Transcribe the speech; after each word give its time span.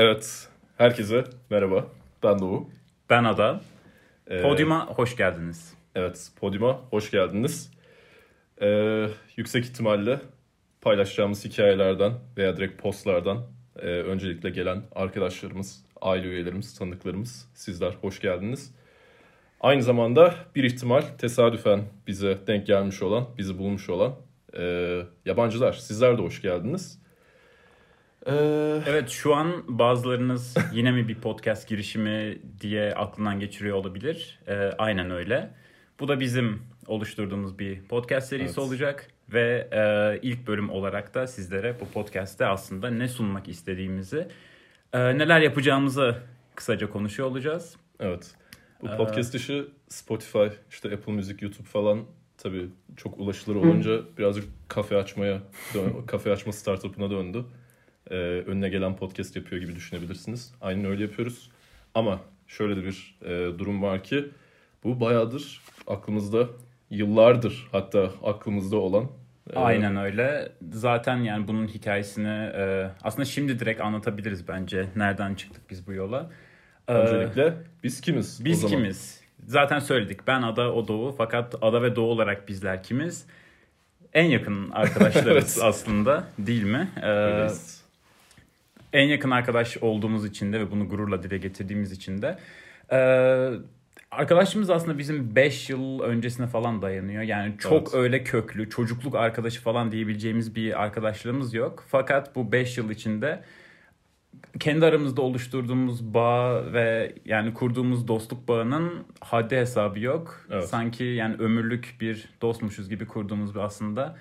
Evet, 0.00 0.48
herkese 0.78 1.24
merhaba. 1.50 1.86
Ben 2.22 2.38
Doğu. 2.38 2.68
Ben 3.10 3.24
Ada. 3.24 3.60
Ee, 4.26 4.42
Podyuma 4.42 4.86
hoş 4.86 5.16
geldiniz. 5.16 5.74
Evet, 5.94 6.30
Podyuma 6.40 6.80
hoş 6.90 7.10
geldiniz. 7.10 7.70
Ee, 8.62 9.06
yüksek 9.36 9.64
ihtimalle 9.64 10.20
paylaşacağımız 10.80 11.44
hikayelerden 11.44 12.12
veya 12.36 12.56
direkt 12.56 12.82
postlardan 12.82 13.46
e, 13.76 13.86
öncelikle 13.86 14.50
gelen 14.50 14.82
arkadaşlarımız, 14.94 15.84
aile 16.00 16.26
üyelerimiz, 16.26 16.78
tanıdıklarımız, 16.78 17.48
sizler 17.54 17.92
hoş 17.92 18.20
geldiniz. 18.20 18.74
Aynı 19.60 19.82
zamanda 19.82 20.34
bir 20.54 20.64
ihtimal 20.64 21.02
tesadüfen 21.02 21.80
bize 22.06 22.38
denk 22.46 22.66
gelmiş 22.66 23.02
olan, 23.02 23.26
bizi 23.38 23.58
bulmuş 23.58 23.88
olan 23.88 24.14
e, 24.58 24.96
yabancılar. 25.24 25.72
Sizler 25.72 26.18
de 26.18 26.22
hoş 26.22 26.42
geldiniz. 26.42 27.00
Ee, 28.26 28.82
Evet 28.86 29.08
şu 29.08 29.34
an 29.34 29.52
bazılarınız 29.68 30.54
yine 30.72 30.90
mi 30.90 31.08
bir 31.08 31.14
podcast 31.14 31.68
girişimi 31.68 32.38
diye 32.60 32.94
aklından 32.94 33.40
geçiriyor 33.40 33.76
olabilir. 33.76 34.38
Ee, 34.48 34.54
aynen 34.78 35.10
öyle. 35.10 35.50
Bu 36.00 36.08
da 36.08 36.20
bizim 36.20 36.62
oluşturduğumuz 36.86 37.58
bir 37.58 37.82
podcast 37.82 38.28
serisi 38.28 38.44
Evet. 38.46 38.58
olacak. 38.58 39.06
Ve 39.32 39.68
e, 39.72 40.18
ilk 40.22 40.46
bölüm 40.46 40.70
olarak 40.70 41.14
da 41.14 41.26
sizlere 41.26 41.80
bu 41.80 41.88
podcast'te 41.88 42.46
aslında 42.46 42.90
ne 42.90 43.08
sunmak 43.08 43.48
istediğimizi, 43.48 44.28
e, 44.92 44.98
neler 45.18 45.40
yapacağımızı 45.40 46.16
kısaca 46.54 46.90
konuşuyor 46.90 47.28
olacağız. 47.30 47.76
Evet. 48.00 48.30
Bu 48.82 48.88
Ee, 48.88 48.96
podcast 48.96 49.34
işi 49.34 49.64
Spotify, 49.88 50.46
işte 50.70 50.94
Apple 50.94 51.12
Music, 51.12 51.36
YouTube 51.40 51.68
falan 51.68 52.04
tabii 52.38 52.68
çok 52.96 53.18
ulaşılır 53.18 53.56
olunca 53.56 54.00
birazcık 54.18 54.44
kafe 54.68 54.96
açmaya, 54.96 55.42
kafe 56.06 56.32
açma 56.32 56.52
startup'ına 56.52 57.10
döndü. 57.10 57.44
Ee, 58.10 58.14
önüne 58.16 58.68
gelen 58.68 58.96
podcast 58.96 59.36
yapıyor 59.36 59.62
gibi 59.62 59.74
düşünebilirsiniz. 59.76 60.54
Aynen 60.60 60.84
öyle 60.84 61.02
yapıyoruz. 61.02 61.50
Ama 61.94 62.20
şöyle 62.46 62.76
de 62.76 62.84
bir 62.84 63.14
e, 63.24 63.58
durum 63.58 63.82
var 63.82 64.02
ki 64.04 64.24
bu 64.84 65.00
bayağıdır 65.00 65.60
aklımızda, 65.86 66.46
yıllardır 66.90 67.68
hatta 67.72 68.10
aklımızda 68.24 68.76
olan 68.76 69.04
e, 69.52 69.58
Aynen 69.58 69.96
öyle. 69.96 70.52
Zaten 70.72 71.16
yani 71.16 71.48
bunun 71.48 71.66
hikayesini 71.66 72.50
e, 72.54 72.90
aslında 73.02 73.24
şimdi 73.24 73.58
direkt 73.58 73.80
anlatabiliriz 73.80 74.48
bence. 74.48 74.86
Nereden 74.96 75.34
çıktık 75.34 75.70
biz 75.70 75.86
bu 75.86 75.92
yola. 75.92 76.30
Ee, 76.88 76.92
Öncelikle 76.92 77.54
biz 77.84 78.00
kimiz? 78.00 78.44
Biz 78.44 78.66
kimiz? 78.66 79.20
Zaten 79.46 79.78
söyledik. 79.78 80.26
Ben 80.26 80.42
Ada, 80.42 80.72
o 80.72 80.88
Doğu. 80.88 81.12
Fakat 81.12 81.54
Ada 81.62 81.82
ve 81.82 81.96
Doğu 81.96 82.10
olarak 82.10 82.48
bizler 82.48 82.82
kimiz? 82.82 83.26
En 84.12 84.24
yakın 84.24 84.70
arkadaşlarız 84.72 85.58
Evet. 85.58 85.58
aslında 85.62 86.24
değil 86.38 86.62
mi? 86.64 86.88
Ee, 87.02 87.06
Öyleyiz. 87.06 87.79
En 88.92 89.08
yakın 89.08 89.30
arkadaş 89.30 89.76
olduğumuz 89.76 90.26
için 90.26 90.52
de 90.52 90.60
ve 90.60 90.70
bunu 90.70 90.88
gururla 90.88 91.22
dile 91.22 91.38
getirdiğimiz 91.38 91.92
için 91.92 92.22
de 92.22 92.38
e, 92.92 92.98
arkadaşlığımız 94.10 94.70
aslında 94.70 94.98
bizim 94.98 95.36
5 95.36 95.70
yıl 95.70 96.00
öncesine 96.00 96.46
falan 96.46 96.82
dayanıyor. 96.82 97.22
Yani 97.22 97.54
çok 97.58 97.72
Evet. 97.72 97.94
öyle 97.94 98.24
köklü, 98.24 98.70
çocukluk 98.70 99.14
arkadaşı 99.14 99.60
falan 99.60 99.92
diyebileceğimiz 99.92 100.54
bir 100.54 100.82
arkadaşlığımız 100.82 101.54
yok. 101.54 101.84
Fakat 101.88 102.36
bu 102.36 102.52
5 102.52 102.78
yıl 102.78 102.90
içinde 102.90 103.42
kendi 104.60 104.86
aramızda 104.86 105.22
oluşturduğumuz 105.22 106.14
bağ 106.14 106.72
ve 106.72 107.14
yani 107.24 107.54
kurduğumuz 107.54 108.08
dostluk 108.08 108.48
bağının 108.48 109.04
haddi 109.20 109.56
hesabı 109.56 110.00
yok. 110.00 110.46
Evet. 110.50 110.68
Sanki 110.68 111.04
yani 111.04 111.36
ömürlük 111.38 111.96
bir 112.00 112.28
dostmuşuz 112.42 112.88
gibi 112.88 113.06
kurduğumuz 113.06 113.54
bir 113.54 113.60
aslında 113.60 114.16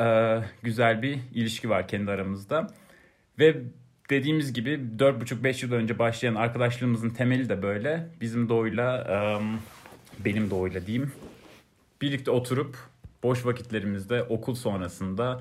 e, 0.00 0.38
güzel 0.62 1.02
bir 1.02 1.18
ilişki 1.34 1.70
var 1.70 1.88
kendi 1.88 2.10
aramızda. 2.10 2.66
Ve 3.38 3.62
dediğimiz 4.10 4.52
gibi 4.52 4.80
4,5-5 4.98 5.64
yıl 5.64 5.72
önce 5.72 5.98
başlayan 5.98 6.34
arkadaşlığımızın 6.34 7.10
temeli 7.10 7.48
de 7.48 7.62
böyle. 7.62 8.08
Bizim 8.20 8.48
Doğu'yla, 8.48 9.40
benim 10.24 10.50
Doğu'yla 10.50 10.86
diyeyim. 10.86 11.12
Birlikte 12.02 12.30
oturup 12.30 12.76
boş 13.22 13.46
vakitlerimizde 13.46 14.22
okul 14.22 14.54
sonrasında 14.54 15.40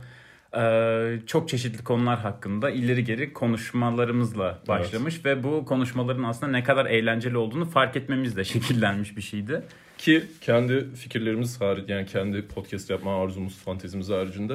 çok 1.26 1.50
çeşitli 1.50 1.84
konular 1.84 2.20
hakkında 2.20 2.70
ileri 2.70 3.04
geri 3.04 3.34
konuşmalarımızla 3.34 4.60
başlamış. 4.68 5.26
Ve 5.26 5.44
bu 5.44 5.66
konuşmaların 5.66 6.24
aslında 6.24 6.52
ne 6.52 6.64
kadar 6.64 6.86
eğlenceli 6.86 7.38
olduğunu 7.38 7.66
fark 7.66 7.96
etmemizle 7.96 8.44
şekillenmiş 8.54 9.18
bir 9.18 9.22
şeydi. 9.22 9.62
Ki 9.98 10.24
kendi 10.42 10.96
fikirlerimiz 10.96 11.62
hariç 11.62 11.90
yani 11.90 12.06
kendi 12.06 12.48
podcast 12.48 12.90
yapma 12.90 13.24
arzumuz, 13.24 13.58
fantezimiz 13.58 14.10
haricinde 14.10 14.54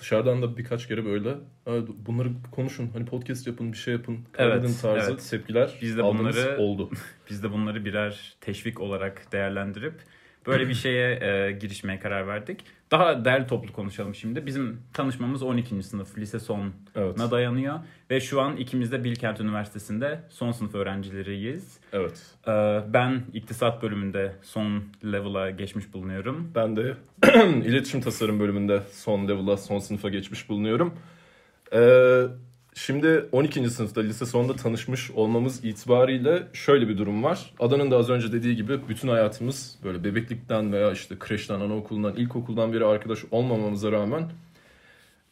dışarıdan 0.00 0.42
da 0.42 0.56
birkaç 0.56 0.88
kere 0.88 1.04
böyle 1.04 1.28
"Ha, 1.64 1.72
bunları 2.06 2.28
konuşun 2.52 2.90
hani 2.92 3.04
podcast 3.06 3.46
yapın 3.46 3.72
bir 3.72 3.76
şey 3.76 3.94
yapın 3.94 4.18
kaydedin 4.32 4.60
Evet, 4.66 4.82
tarzı 4.82 5.10
evet. 5.10 5.26
tepkiler 5.30 5.78
Biz 5.82 5.98
de 5.98 6.02
bunları- 6.04 6.58
oldu. 6.58 6.90
Biz 7.30 7.42
de 7.42 7.52
bunları 7.52 7.84
birer 7.84 8.34
teşvik 8.40 8.80
olarak 8.80 9.32
değerlendirip 9.32 9.94
böyle 10.46 10.68
bir 10.68 10.74
şeye 10.84 11.10
e, 11.14 11.52
girişmeye 11.52 11.98
karar 12.00 12.26
verdik. 12.26 12.60
Daha 12.90 13.24
değerli 13.24 13.46
toplu 13.46 13.72
konuşalım 13.72 14.14
şimdi. 14.14 14.46
Bizim 14.46 14.82
tanışmamız 14.92 15.42
12. 15.42 15.82
sınıf 15.82 16.18
lise 16.18 16.40
sonuna 16.40 16.72
Evet. 16.96 17.18
dayanıyor 17.30 17.78
ve 18.10 18.20
şu 18.20 18.40
an 18.40 18.56
ikimiz 18.56 18.92
de 18.92 19.04
Bilkent 19.04 19.40
Üniversitesi'nde 19.40 20.20
son 20.30 20.52
sınıf 20.52 20.74
öğrencileriyiz. 20.74 21.78
Evet. 21.92 22.22
E, 22.46 22.52
ben 22.92 23.22
iktisat 23.34 23.82
bölümünde 23.82 24.32
son 24.42 24.82
level'a 25.04 25.50
geçmiş 25.50 25.94
bulunuyorum. 25.94 26.52
Ben 26.54 26.76
de 26.76 26.96
iletişim 27.64 28.00
tasarım 28.00 28.40
bölümünde 28.40 28.82
son 28.92 29.28
level'a, 29.28 29.56
son 29.56 29.78
sınıfa 29.78 30.08
geçmiş 30.08 30.48
bulunuyorum. 30.48 30.94
Ee, 31.72 32.22
şimdi 32.74 33.26
12. 33.32 33.70
sınıfta 33.70 34.00
lise 34.00 34.26
sonunda 34.26 34.56
tanışmış 34.56 35.10
olmamız 35.10 35.64
itibariyle 35.64 36.48
şöyle 36.52 36.88
bir 36.88 36.98
durum 36.98 37.24
var. 37.24 37.54
Adanın 37.60 37.90
da 37.90 37.96
az 37.96 38.10
önce 38.10 38.32
dediği 38.32 38.56
gibi 38.56 38.88
bütün 38.88 39.08
hayatımız 39.08 39.78
böyle 39.84 40.04
bebeklikten 40.04 40.72
veya 40.72 40.92
işte 40.92 41.18
kreşten, 41.18 41.60
anaokulundan, 41.60 42.16
ilkokuldan 42.16 42.72
beri 42.72 42.84
arkadaş 42.84 43.18
olmamamıza 43.30 43.92
rağmen 43.92 44.30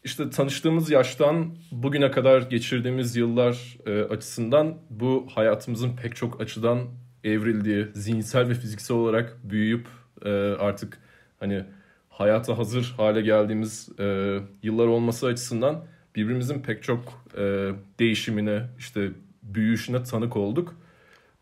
işte 0.03 0.29
tanıştığımız 0.29 0.91
yaştan 0.91 1.55
bugüne 1.71 2.11
kadar 2.11 2.41
geçirdiğimiz 2.41 3.15
yıllar 3.15 3.77
e, 3.85 4.03
açısından 4.03 4.77
bu 4.89 5.27
hayatımızın 5.35 5.95
pek 5.95 6.15
çok 6.15 6.41
açıdan 6.41 6.79
evrildiği, 7.23 7.87
zihinsel 7.93 8.49
ve 8.49 8.53
fiziksel 8.53 8.97
olarak 8.97 9.37
büyüyüp 9.43 9.87
e, 10.25 10.29
artık 10.59 10.97
hani 11.39 11.63
hayata 12.09 12.57
hazır 12.57 12.93
hale 12.97 13.21
geldiğimiz 13.21 13.89
e, 13.99 14.37
yıllar 14.63 14.87
olması 14.87 15.27
açısından 15.27 15.85
birbirimizin 16.15 16.61
pek 16.61 16.83
çok 16.83 17.25
e, 17.37 17.71
değişimine, 17.99 18.63
işte 18.77 19.09
büyüyüşüne 19.43 20.03
tanık 20.03 20.37
olduk. 20.37 20.75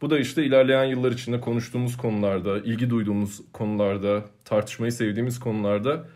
Bu 0.02 0.10
da 0.10 0.20
işte 0.20 0.46
ilerleyen 0.46 0.84
yıllar 0.84 1.12
içinde 1.12 1.40
konuştuğumuz 1.40 1.98
konularda, 1.98 2.60
ilgi 2.60 2.90
duyduğumuz 2.90 3.42
konularda, 3.54 4.26
tartışmayı 4.46 4.92
sevdiğimiz 4.92 5.40
konularda 5.40 6.08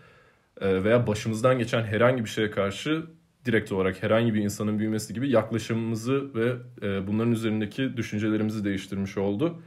e, 0.61 0.83
veya 0.83 1.07
başımızdan 1.07 1.59
geçen 1.59 1.83
herhangi 1.83 2.23
bir 2.23 2.29
şeye 2.29 2.51
karşı 2.51 3.05
direkt 3.45 3.71
olarak 3.71 4.03
herhangi 4.03 4.33
bir 4.33 4.41
insanın 4.41 4.79
büyümesi 4.79 5.13
gibi 5.13 5.29
yaklaşımımızı 5.29 6.35
ve 6.35 6.53
e, 6.81 7.07
bunların 7.07 7.31
üzerindeki 7.31 7.97
düşüncelerimizi 7.97 8.65
değiştirmiş 8.65 9.17
oldu. 9.17 9.61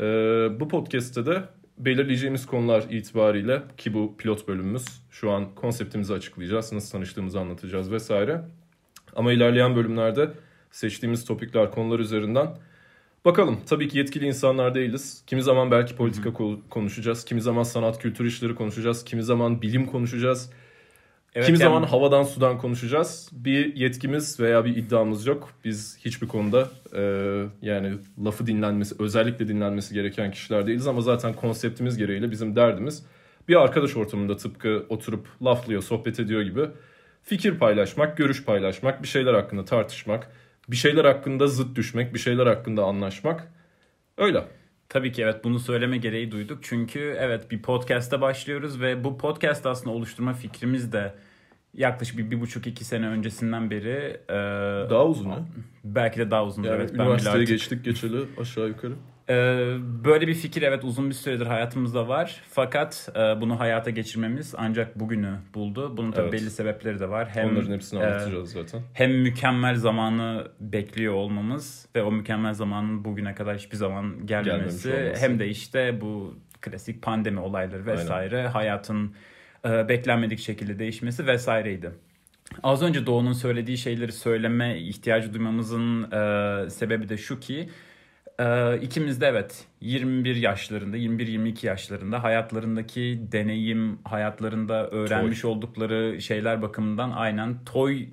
E, 0.00 0.04
bu 0.60 0.68
podcast'te 0.68 1.26
de 1.26 1.42
belirleyeceğimiz 1.78 2.46
konular 2.46 2.84
itibariyle 2.90 3.62
ki 3.76 3.94
bu 3.94 4.16
pilot 4.16 4.48
bölümümüz 4.48 4.84
şu 5.10 5.30
an 5.30 5.54
konseptimizi 5.54 6.14
açıklayacağız, 6.14 6.72
nasıl 6.72 6.90
tanıştığımızı 6.90 7.40
anlatacağız 7.40 7.92
vesaire. 7.92 8.42
Ama 9.16 9.32
ilerleyen 9.32 9.76
bölümlerde 9.76 10.30
seçtiğimiz 10.70 11.24
topikler, 11.24 11.70
konular 11.70 11.98
üzerinden 11.98 12.48
bakalım. 13.24 13.60
Tabii 13.66 13.88
ki 13.88 13.98
yetkili 13.98 14.26
insanlar 14.26 14.74
değiliz. 14.74 15.22
Kimi 15.26 15.42
zaman 15.42 15.70
belki 15.70 15.96
politika 15.96 16.28
ko- 16.28 16.60
konuşacağız, 16.70 17.24
kimi 17.24 17.40
zaman 17.40 17.62
sanat 17.62 17.98
kültür 17.98 18.24
işleri 18.24 18.54
konuşacağız, 18.54 19.04
kimi 19.04 19.22
zaman 19.22 19.62
bilim 19.62 19.86
konuşacağız. 19.86 20.50
Evet, 21.36 21.46
Kimi 21.46 21.58
yani- 21.58 21.68
zaman 21.68 21.82
havadan 21.82 22.22
sudan 22.22 22.58
konuşacağız. 22.58 23.28
Bir 23.32 23.76
yetkimiz 23.76 24.40
veya 24.40 24.64
bir 24.64 24.76
iddiamız 24.76 25.26
yok. 25.26 25.50
Biz 25.64 25.98
hiçbir 26.04 26.28
konuda 26.28 26.68
e, 26.96 27.02
yani 27.62 27.92
lafı 28.24 28.46
dinlenmesi, 28.46 28.94
özellikle 28.98 29.48
dinlenmesi 29.48 29.94
gereken 29.94 30.30
kişiler 30.30 30.66
değiliz 30.66 30.86
ama 30.86 31.00
zaten 31.00 31.32
konseptimiz 31.32 31.96
gereğiyle 31.96 32.30
bizim 32.30 32.56
derdimiz 32.56 33.06
bir 33.48 33.62
arkadaş 33.62 33.96
ortamında 33.96 34.36
tıpkı 34.36 34.86
oturup 34.88 35.26
laflıyor, 35.44 35.82
sohbet 35.82 36.20
ediyor 36.20 36.42
gibi 36.42 36.66
fikir 37.22 37.58
paylaşmak, 37.58 38.16
görüş 38.16 38.44
paylaşmak, 38.44 39.02
bir 39.02 39.08
şeyler 39.08 39.34
hakkında 39.34 39.64
tartışmak, 39.64 40.30
bir 40.68 40.76
şeyler 40.76 41.04
hakkında 41.04 41.46
zıt 41.46 41.76
düşmek, 41.76 42.14
bir 42.14 42.18
şeyler 42.18 42.46
hakkında 42.46 42.84
anlaşmak. 42.84 43.52
Öyle. 44.18 44.44
Tabii 44.88 45.12
ki 45.12 45.22
evet 45.22 45.44
bunu 45.44 45.58
söyleme 45.58 45.96
gereği 45.96 46.30
duyduk. 46.32 46.58
Çünkü 46.62 47.16
evet 47.18 47.50
bir 47.50 47.62
podcast'ta 47.62 48.20
başlıyoruz 48.20 48.80
ve 48.80 49.04
bu 49.04 49.18
podcast 49.18 49.66
aslında 49.66 49.96
oluşturma 49.96 50.32
fikrimiz 50.32 50.92
de 50.92 51.14
yaklaşık 51.74 52.18
bir, 52.18 52.30
bir 52.30 52.40
buçuk 52.40 52.66
iki 52.66 52.84
sene 52.84 53.06
öncesinden 53.06 53.70
beri 53.70 54.20
e, 54.28 54.34
Daha 54.90 55.06
uzun 55.06 55.30
ya. 55.30 55.38
belki 55.84 56.18
de 56.18 56.30
daha 56.30 56.44
uzun. 56.44 56.62
Yani 56.62 56.76
evet 56.76 56.90
ben 56.98 57.04
üniversiteye 57.04 57.34
artık 57.34 57.48
geçtik 57.48 57.84
geçeli 57.84 58.24
aşağı 58.40 58.68
yukarı. 58.68 58.92
Ee, 59.30 59.76
böyle 60.04 60.26
bir 60.28 60.34
fikir 60.34 60.62
evet 60.62 60.84
uzun 60.84 61.08
bir 61.08 61.14
süredir 61.14 61.46
hayatımızda 61.46 62.08
var. 62.08 62.40
Fakat 62.50 63.08
e, 63.16 63.40
bunu 63.40 63.60
hayata 63.60 63.90
geçirmemiz 63.90 64.54
ancak 64.58 65.00
bugünü 65.00 65.36
buldu. 65.54 65.96
Bunun 65.96 66.12
tabii 66.12 66.22
Evet. 66.28 66.32
belli 66.32 66.50
sebepleri 66.50 67.00
de 67.00 67.08
var. 67.10 67.28
Hem 67.28 67.48
Onların 67.50 67.72
hepsini 67.72 68.00
e, 68.00 68.06
anlatacağız 68.06 68.52
zaten. 68.52 68.80
hem 68.92 69.12
mükemmel 69.12 69.74
zamanı 69.74 70.48
bekliyor 70.60 71.14
olmamız 71.14 71.88
ve 71.96 72.02
o 72.02 72.12
mükemmel 72.12 72.54
zamanın 72.54 73.04
bugüne 73.04 73.34
kadar 73.34 73.56
hiçbir 73.56 73.76
zaman 73.76 74.26
gelmemesi 74.26 75.12
hem 75.18 75.38
de 75.38 75.48
işte 75.48 76.00
bu 76.00 76.34
klasik 76.60 77.02
pandemi 77.02 77.40
olayları 77.40 77.86
vesaire 77.86 78.46
hayatın 78.46 79.14
e, 79.64 79.88
beklenmedik 79.88 80.38
şekilde 80.38 80.78
değişmesi 80.78 81.26
vesaireydi. 81.26 81.90
Az 82.62 82.82
önce 82.82 83.06
Doğu'nun 83.06 83.32
söylediği 83.32 83.78
şeyleri 83.78 84.12
söyleme 84.12 84.78
ihtiyacı 84.78 85.34
duymamızın 85.34 86.02
sebebi 86.68 87.08
de 87.08 87.16
şu 87.16 87.40
ki 87.40 87.68
e, 88.38 88.78
ikimiz 88.82 89.20
de 89.20 89.26
evet 89.26 89.64
21 89.80 90.36
yaşlarında 90.36 90.96
21-22 90.96 91.66
yaşlarında 91.66 92.22
hayatlarındaki 92.22 93.20
deneyim 93.32 93.98
hayatlarında 94.04 94.90
öğrenmiş 94.90 95.44
oldukları 95.44 96.22
şeyler 96.22 96.62
bakımından 96.62 97.10
aynen 97.10 97.64
toy 97.64 98.06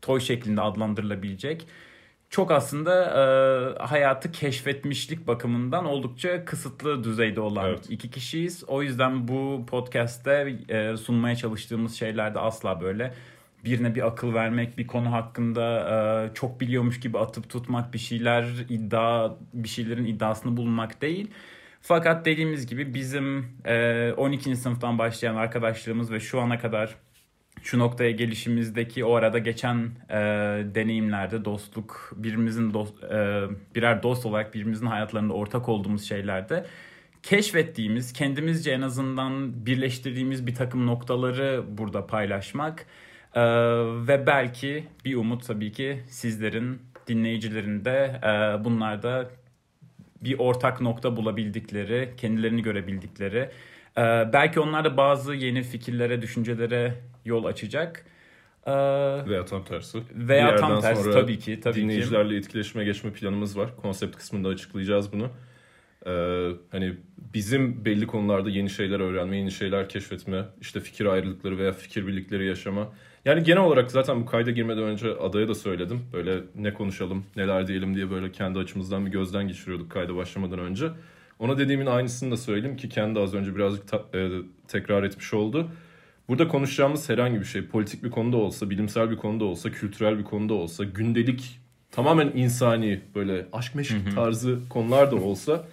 toy 0.00 0.20
şeklinde 0.20 0.60
adlandırılabilecek 0.60 1.66
çok 2.32 2.50
aslında 2.50 3.04
e, 3.04 3.84
hayatı 3.84 4.32
keşfetmişlik 4.32 5.26
bakımından 5.26 5.84
oldukça 5.84 6.44
kısıtlı 6.44 7.04
düzeyde 7.04 7.40
olan 7.40 7.68
Evet. 7.68 7.90
iki 7.90 8.10
kişiyiz. 8.10 8.64
O 8.68 8.82
yüzden 8.82 9.28
bu 9.28 9.66
podcast'te 9.66 10.58
e, 10.68 10.96
sunmaya 10.96 11.36
çalıştığımız 11.36 11.94
şeylerde 11.94 12.38
asla 12.38 12.80
böyle 12.80 13.14
birine 13.64 13.94
bir 13.94 14.06
akıl 14.06 14.34
vermek, 14.34 14.78
bir 14.78 14.86
konu 14.86 15.12
hakkında 15.12 15.80
e, 16.30 16.34
çok 16.34 16.60
biliyormuş 16.60 17.00
gibi 17.00 17.18
atıp 17.18 17.50
tutmak, 17.50 17.94
bir 17.94 17.98
şeyler 17.98 18.44
iddia, 18.68 19.32
bir 19.54 19.68
şeylerin 19.68 20.04
iddiasını 20.04 20.56
bulmak 20.56 21.02
değil. 21.02 21.30
Fakat 21.80 22.26
dediğimiz 22.26 22.66
gibi 22.66 22.94
bizim 22.94 23.56
e, 23.64 24.12
12. 24.16 24.56
sınıftan 24.56 24.98
başlayan 24.98 25.36
arkadaşlarımız 25.36 26.12
ve 26.12 26.20
şu 26.20 26.40
ana 26.40 26.58
kadar 26.58 26.96
şu 27.62 27.78
noktaya 27.78 28.10
gelişimizdeki 28.10 29.04
o 29.04 29.14
arada 29.14 29.38
geçen 29.38 29.90
e, 30.10 30.16
deneyimlerde 30.74 31.44
dostluk 31.44 32.12
birbirimizin 32.16 32.74
dost, 32.74 33.04
e, 33.04 33.42
birer 33.74 34.02
dost 34.02 34.26
olarak 34.26 34.54
birbirimizin 34.54 34.86
hayatlarında 34.86 35.32
ortak 35.32 35.68
olduğumuz 35.68 36.08
şeylerde 36.08 36.66
keşfettiğimiz 37.22 38.12
kendimizce 38.12 38.70
en 38.70 38.82
azından 38.82 39.66
birleştirdiğimiz 39.66 40.46
bir 40.46 40.54
takım 40.54 40.86
noktaları 40.86 41.64
burada 41.68 42.06
paylaşmak 42.06 42.86
e, 43.34 43.42
ve 44.08 44.26
belki 44.26 44.84
bir 45.04 45.16
umut 45.16 45.46
tabii 45.46 45.72
ki 45.72 46.02
sizlerin 46.08 46.78
dinleyicilerin 47.06 47.84
de 47.84 48.20
e, 48.24 48.64
bunlarda 48.64 49.30
bir 50.20 50.38
ortak 50.38 50.80
nokta 50.80 51.16
bulabildikleri, 51.16 52.14
kendilerini 52.16 52.62
görebildikleri, 52.62 53.50
e, 53.98 54.02
belki 54.32 54.60
onlar 54.60 54.84
da 54.84 54.96
bazı 54.96 55.34
yeni 55.34 55.62
fikirlere, 55.62 56.22
düşüncelere 56.22 56.94
yol 57.24 57.44
açacak. 57.44 58.06
E, 58.66 58.72
Veya 59.28 59.44
tam 59.44 59.64
tersi. 59.64 59.98
veya 60.14 60.56
tam 60.56 60.80
tersi 60.80 61.02
sonra 61.02 61.14
tabii 61.14 61.38
ki, 61.38 61.60
tabii 61.60 61.74
ki. 61.74 61.80
dinleyicilerle 61.80 62.36
etkileşime 62.36 62.84
geçme 62.84 63.12
planımız 63.12 63.58
var. 63.58 63.76
Konsept 63.76 64.16
kısmında 64.16 64.48
açıklayacağız 64.48 65.12
bunu. 65.12 65.30
Ee, 66.06 66.48
hani 66.70 66.96
bizim 67.34 67.84
belli 67.84 68.06
konularda 68.06 68.50
yeni 68.50 68.70
şeyler 68.70 69.00
öğrenme, 69.00 69.36
yeni 69.36 69.50
şeyler 69.50 69.88
keşfetme, 69.88 70.44
işte 70.60 70.80
fikir 70.80 71.06
ayrılıkları 71.06 71.58
veya 71.58 71.72
fikir 71.72 72.06
birlikleri 72.06 72.46
yaşama. 72.46 72.92
Yani 73.24 73.42
genel 73.42 73.62
olarak 73.62 73.90
zaten 73.90 74.20
bu 74.20 74.26
kayda 74.26 74.50
girmeden 74.50 74.82
önce 74.84 75.08
adaya 75.14 75.48
da 75.48 75.54
söyledim. 75.54 76.00
Böyle 76.12 76.40
ne 76.56 76.74
konuşalım, 76.74 77.24
neler 77.36 77.66
diyelim 77.66 77.94
diye 77.94 78.10
böyle 78.10 78.32
kendi 78.32 78.58
açımızdan 78.58 79.06
bir 79.06 79.10
gözden 79.10 79.48
geçiriyorduk 79.48 79.90
kayda 79.90 80.16
başlamadan 80.16 80.58
önce. 80.58 80.90
Ona 81.38 81.58
dediğimin 81.58 81.86
aynısını 81.86 82.30
da 82.30 82.36
söyleyeyim 82.36 82.76
ki 82.76 82.88
kendi 82.88 83.20
az 83.20 83.34
önce 83.34 83.56
birazcık 83.56 83.88
ta- 83.88 84.04
e, 84.18 84.28
tekrar 84.68 85.02
etmiş 85.02 85.34
oldu. 85.34 85.68
Burada 86.28 86.48
konuşacağımız 86.48 87.08
herhangi 87.08 87.40
bir 87.40 87.44
şey 87.44 87.66
politik 87.66 88.04
bir 88.04 88.10
konuda 88.10 88.36
olsa, 88.36 88.70
bilimsel 88.70 89.10
bir 89.10 89.16
konuda 89.16 89.44
olsa, 89.44 89.70
kültürel 89.70 90.18
bir 90.18 90.24
konuda 90.24 90.54
olsa, 90.54 90.84
gündelik 90.84 91.60
tamamen 91.90 92.32
insani 92.34 93.00
böyle 93.14 93.46
aşk 93.52 93.74
meşk 93.74 94.14
tarzı 94.14 94.58
konular 94.70 95.10
da 95.10 95.16
olsa 95.16 95.64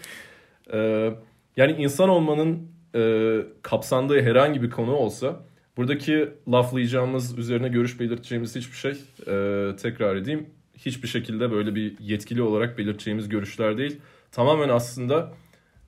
e, 0.74 1.12
yani 1.57 1.72
insan 1.72 2.10
olmanın 2.10 2.68
e, 2.95 3.36
kapsandığı 3.62 4.22
herhangi 4.22 4.62
bir 4.62 4.69
konu 4.69 4.92
olsa 4.92 5.40
buradaki 5.80 6.30
laflayacağımız, 6.48 7.38
üzerine 7.38 7.68
görüş 7.68 8.00
belirteceğimiz 8.00 8.56
hiçbir 8.56 8.78
şey 8.78 8.92
e, 8.92 9.76
tekrar 9.76 10.16
edeyim 10.16 10.50
hiçbir 10.78 11.08
şekilde 11.08 11.52
böyle 11.52 11.76
bir 11.76 12.00
yetkili 12.00 12.42
olarak 12.42 12.78
belirteceğimiz 12.78 13.30
görüşler 13.30 13.78
değil. 13.78 14.00
Tamamen 14.31 14.70
aslında 14.70 15.34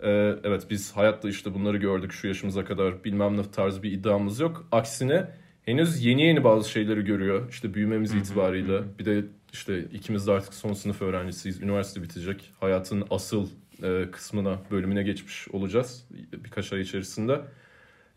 ee, 0.04 0.36
evet 0.44 0.68
biz 0.70 0.92
hayatta 0.92 1.30
işte 1.30 1.54
bunları 1.54 1.78
gördük 1.78 2.12
şu 2.12 2.28
yaşımıza 2.28 2.66
kadar 2.66 3.04
bilmem 3.04 3.38
ne 3.38 3.52
tarzı 3.52 3.84
bir 3.84 3.92
iddiamız 3.92 4.40
yok. 4.40 4.68
Aksine 4.72 5.28
henüz 5.64 6.06
yeni 6.06 6.22
yeni 6.22 6.44
bazı 6.44 6.70
şeyleri 6.70 7.02
görüyor. 7.02 7.50
İşte 7.50 7.74
büyümemiz 7.74 8.14
itibarıyla 8.14 8.84
bir 9.00 9.06
de 9.06 9.26
işte 9.54 9.84
ikimiz 9.84 10.28
de 10.28 10.32
artık 10.32 10.54
son 10.54 10.74
sınıf 10.74 11.02
öğrencisiyiz. 11.02 11.62
Üniversite 11.62 12.04
bitecek. 12.04 12.52
Hayatın 12.60 13.04
asıl 13.10 13.48
e, 13.84 14.12
kısmına, 14.12 14.60
bölümüne 14.72 15.04
geçmiş 15.04 15.48
olacağız 15.48 16.08
birkaç 16.44 16.74
ay 16.74 16.82
içerisinde. 16.82 17.42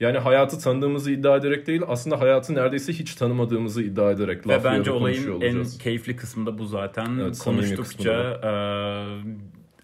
Yani 0.00 0.18
hayatı 0.18 0.58
tanıdığımızı 0.58 1.10
iddia 1.10 1.36
ederek 1.36 1.66
değil 1.66 1.82
aslında 1.88 2.20
hayatı 2.20 2.54
neredeyse 2.54 2.92
hiç 2.92 3.14
tanımadığımızı 3.14 3.82
iddia 3.82 4.10
ederek 4.10 4.48
Ve 4.48 4.64
bence 4.64 4.90
olayın 4.90 5.40
en 5.40 5.64
keyifli 5.64 6.16
kısmı 6.16 6.46
da 6.46 6.58
bu 6.58 6.66
zaten. 6.66 7.18
Evet, 7.22 7.38
Konuştukça, 7.38 8.40
e, 8.44 8.50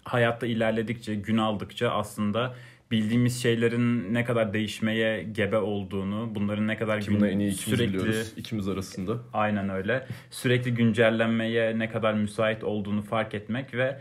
hayatta 0.03 0.47
ilerledikçe, 0.47 1.15
gün 1.15 1.37
aldıkça 1.37 1.89
aslında 1.89 2.55
bildiğimiz 2.91 3.41
şeylerin 3.41 4.13
ne 4.13 4.25
kadar 4.25 4.53
değişmeye 4.53 5.23
gebe 5.23 5.57
olduğunu, 5.57 6.35
bunların 6.35 6.67
ne 6.67 6.77
kadar 6.77 7.03
bunu 7.11 7.27
en 7.27 7.39
iyi 7.39 7.51
sürekli 7.51 7.87
biliyoruz. 7.93 8.33
ikimiz 8.37 8.67
arasında. 8.67 9.17
aynen 9.33 9.69
öyle. 9.69 10.07
Sürekli 10.31 10.73
güncellenmeye 10.73 11.79
ne 11.79 11.89
kadar 11.89 12.13
müsait 12.13 12.63
olduğunu 12.63 13.01
fark 13.01 13.33
etmek 13.33 13.73
ve 13.73 13.97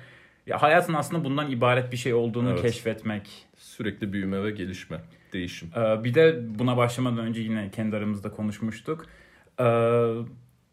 ya 0.46 0.62
hayatın 0.62 0.94
aslında 0.94 1.24
bundan 1.24 1.50
ibaret 1.50 1.92
bir 1.92 1.96
şey 1.96 2.14
olduğunu 2.14 2.50
Evet. 2.50 2.62
keşfetmek. 2.62 3.22
Sürekli 3.56 4.12
büyüme 4.12 4.42
ve 4.44 4.50
gelişme, 4.50 5.00
değişim. 5.32 5.70
Ee, 5.76 6.04
Bir 6.04 6.14
de 6.14 6.40
buna 6.58 6.76
başlamadan 6.76 7.18
önce 7.18 7.40
yine 7.40 7.70
kendi 7.70 7.96
aramızda 7.96 8.30
konuşmuştuk. 8.30 9.06
Ee, 9.60 9.64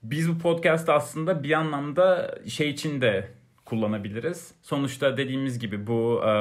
Biz 0.04 0.30
bu 0.30 0.38
podcast'ı 0.38 0.94
aslında 0.94 1.44
bir 1.44 1.52
anlamda 1.52 2.36
şey 2.48 2.70
için 2.70 3.02
de 3.02 3.28
kullanabiliriz. 3.66 4.52
Sonuçta 4.62 5.18
dediğimiz 5.18 5.60
gibi 5.60 5.88
bu 5.88 6.22
e, 6.28 6.32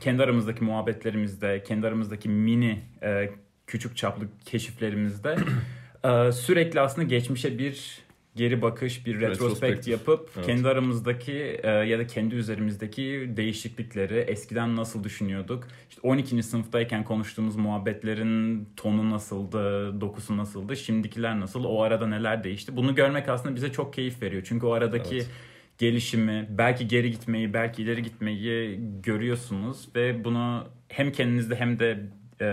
kendi 0.00 0.22
aramızdaki 0.22 0.64
muhabbetlerimizde, 0.64 1.62
kendi 1.62 1.86
aramızdaki 1.86 2.28
mini 2.28 2.80
e, 3.02 3.30
küçük 3.66 3.96
çaplı 3.96 4.24
keşiflerimizde 4.44 5.36
e, 6.04 6.32
sürekli 6.32 6.80
aslında 6.80 7.08
geçmişe 7.08 7.58
bir 7.58 7.98
geri 8.36 8.62
bakış, 8.62 9.06
bir 9.06 9.20
retrospekt 9.20 9.88
yapıp 9.88 10.30
Evet. 10.36 10.46
kendi 10.46 10.68
aramızdaki 10.68 11.60
e, 11.62 11.70
ya 11.70 11.98
da 11.98 12.06
kendi 12.06 12.34
üzerimizdeki 12.34 13.32
değişiklikleri 13.36 14.18
eskiden 14.18 14.76
nasıl 14.76 15.04
düşünüyorduk? 15.04 15.64
İşte 15.90 16.00
12. 16.08 16.42
sınıftayken 16.42 17.04
konuştuğumuz 17.04 17.56
muhabbetlerin 17.56 18.68
tonu 18.76 19.10
nasıldı, 19.10 20.00
dokusu 20.00 20.36
nasıldı, 20.36 20.76
şimdikiler 20.76 21.40
nasıl, 21.40 21.64
o 21.64 21.82
arada 21.82 22.06
neler 22.06 22.44
değişti? 22.44 22.76
Bunu 22.76 22.94
görmek 22.94 23.28
aslında 23.28 23.56
bize 23.56 23.72
çok 23.72 23.94
keyif 23.94 24.22
veriyor. 24.22 24.42
Çünkü 24.46 24.66
o 24.66 24.72
aradaki 24.72 25.14
Evet. 25.14 25.30
gelişimi, 25.78 26.46
belki 26.50 26.88
geri 26.88 27.10
gitmeyi, 27.10 27.54
belki 27.54 27.82
ileri 27.82 28.02
gitmeyi 28.02 28.80
görüyorsunuz 29.02 29.88
ve 29.96 30.24
bunu 30.24 30.68
hem 30.88 31.12
kendinizde 31.12 31.56
hem 31.56 31.78
de 31.78 31.98
e, 32.40 32.46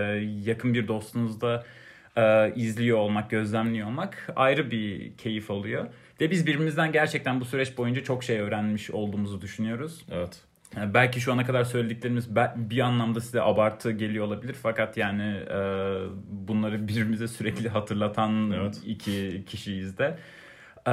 yakın 0.46 0.74
bir 0.74 0.88
dostunuzda 0.88 1.64
e, 2.18 2.54
izliyor 2.56 2.98
olmak, 2.98 3.30
gözlemliyor 3.30 3.88
olmak 3.88 4.30
ayrı 4.36 4.72
bir 4.72 5.18
keyif 5.18 5.50
oluyor. 5.50 5.86
Ve 6.22 6.32
biz 6.32 6.48
birbirimizden 6.48 6.92
gerçekten 6.92 7.40
bu 7.40 7.46
süreç 7.46 7.78
boyunca 7.78 8.04
çok 8.04 8.24
şey 8.24 8.40
öğrenmiş 8.40 8.92
olduğumuzu 8.92 9.42
düşünüyoruz. 9.42 10.06
Evet. 10.12 10.42
Yani 10.78 10.94
belki 10.94 11.22
şu 11.22 11.34
ana 11.34 11.46
kadar 11.46 11.64
söylediklerimiz 11.64 12.36
bir 12.56 12.80
anlamda 12.80 13.22
size 13.22 13.42
abartı 13.42 13.92
geliyor 13.92 14.26
olabilir 14.26 14.56
fakat 14.62 14.98
yani 14.98 15.24
e, 15.24 15.60
bunları 16.30 16.88
birbirimize 16.88 17.28
sürekli 17.28 17.70
hatırlatan 17.70 18.52
Evet. 18.52 18.82
iki 18.86 19.44
kişiyiz 19.48 19.98
de. 19.98 20.18
E, 20.88 20.92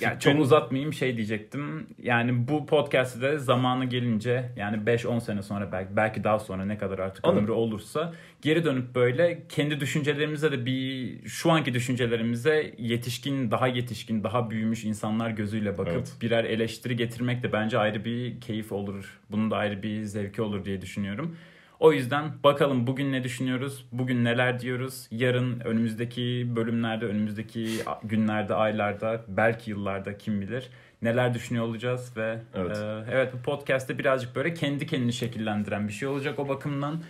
yani 0.00 0.20
çok 0.20 0.40
uzatmayayım 0.40 0.92
şey 0.92 1.16
diyecektim. 1.16 1.86
Yani 2.02 2.48
bu 2.48 2.66
podcast'ı 2.66 3.22
da 3.22 3.38
zamanı 3.38 3.84
gelince 3.84 4.50
yani 4.56 4.76
5-10 4.76 5.20
sene 5.20 5.42
sonra 5.42 5.72
belki 5.72 5.96
belki 5.96 6.24
daha 6.24 6.38
sonra 6.38 6.64
ne 6.64 6.78
kadar 6.78 6.98
artık 6.98 7.24
Anladım. 7.24 7.42
ömrü 7.42 7.52
olursa 7.52 8.12
geri 8.42 8.64
dönüp 8.64 8.94
böyle 8.94 9.42
kendi 9.48 9.80
düşüncelerimize 9.80 10.52
de 10.52 10.66
bir 10.66 11.18
şu 11.28 11.50
anki 11.50 11.74
düşüncelerimize 11.74 12.74
yetişkin, 12.78 13.50
daha 13.50 13.66
yetişkin, 13.68 14.24
daha 14.24 14.50
büyümüş 14.50 14.84
insanlar 14.84 15.30
gözüyle 15.30 15.78
bakıp 15.78 15.94
Evet. 15.94 16.12
birer 16.20 16.44
eleştiri 16.44 16.96
getirmek 16.96 17.42
de 17.42 17.52
bence 17.52 17.78
ayrı 17.78 18.04
bir 18.04 18.40
keyif 18.40 18.72
olur. 18.72 19.20
Bunun 19.30 19.50
da 19.50 19.56
ayrı 19.56 19.82
bir 19.82 20.02
zevki 20.02 20.42
olur 20.42 20.64
diye 20.64 20.80
düşünüyorum. 20.80 21.36
O 21.84 21.92
yüzden 21.92 22.32
bakalım 22.44 22.86
bugün 22.86 23.12
ne 23.12 23.24
düşünüyoruz, 23.24 23.86
bugün 23.92 24.24
neler 24.24 24.60
diyoruz, 24.60 25.08
yarın 25.10 25.60
önümüzdeki 25.60 26.46
bölümlerde, 26.56 27.04
önümüzdeki 27.06 27.68
günlerde, 28.04 28.54
aylarda, 28.54 29.24
belki 29.28 29.70
yıllarda 29.70 30.18
kim 30.18 30.40
bilir 30.40 30.68
neler 31.02 31.34
düşünüyor 31.34 31.64
olacağız 31.64 32.16
ve 32.16 32.38
Evet. 32.54 32.78
e, 32.78 33.04
evet 33.12 33.32
bu 33.32 33.42
podcast'te 33.42 33.98
birazcık 33.98 34.36
böyle 34.36 34.54
kendi 34.54 34.86
kendini 34.86 35.12
şekillendiren 35.12 35.88
bir 35.88 35.92
şey 35.92 36.08
olacak 36.08 36.38
o 36.38 36.48
bakımdan. 36.48 37.02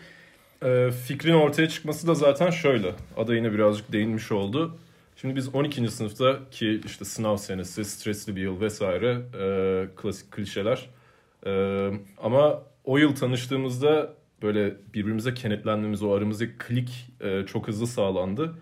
Ee, 0.62 0.90
fikrin 1.06 1.34
ortaya 1.34 1.68
çıkması 1.68 2.06
da 2.06 2.14
zaten 2.14 2.50
şöyle. 2.50 2.92
Ada 3.16 3.34
yine 3.34 3.52
birazcık 3.52 3.92
değinmiş 3.92 4.32
oldu. 4.32 4.76
Şimdi 5.16 5.36
biz 5.36 5.54
12. 5.54 5.88
sınıfta 5.88 6.38
ki 6.50 6.80
işte 6.86 7.04
sınav 7.04 7.36
senesi, 7.36 7.84
stresli 7.84 8.36
bir 8.36 8.42
yıl 8.42 8.60
vesaire 8.60 9.20
e, 9.40 9.86
klasik 9.96 10.32
klişeler. 10.32 10.90
E, 11.46 11.90
ama 12.22 12.62
o 12.84 12.98
yıl 12.98 13.14
tanıştığımızda 13.14 14.23
böyle 14.44 14.74
birbirimize 14.94 15.34
kenetlendiğimiz 15.34 16.02
o 16.02 16.12
aramızdaki 16.12 16.52
klik 16.58 17.10
e, 17.20 17.46
çok 17.46 17.68
hızlı 17.68 17.86
sağlandı. 17.86 18.54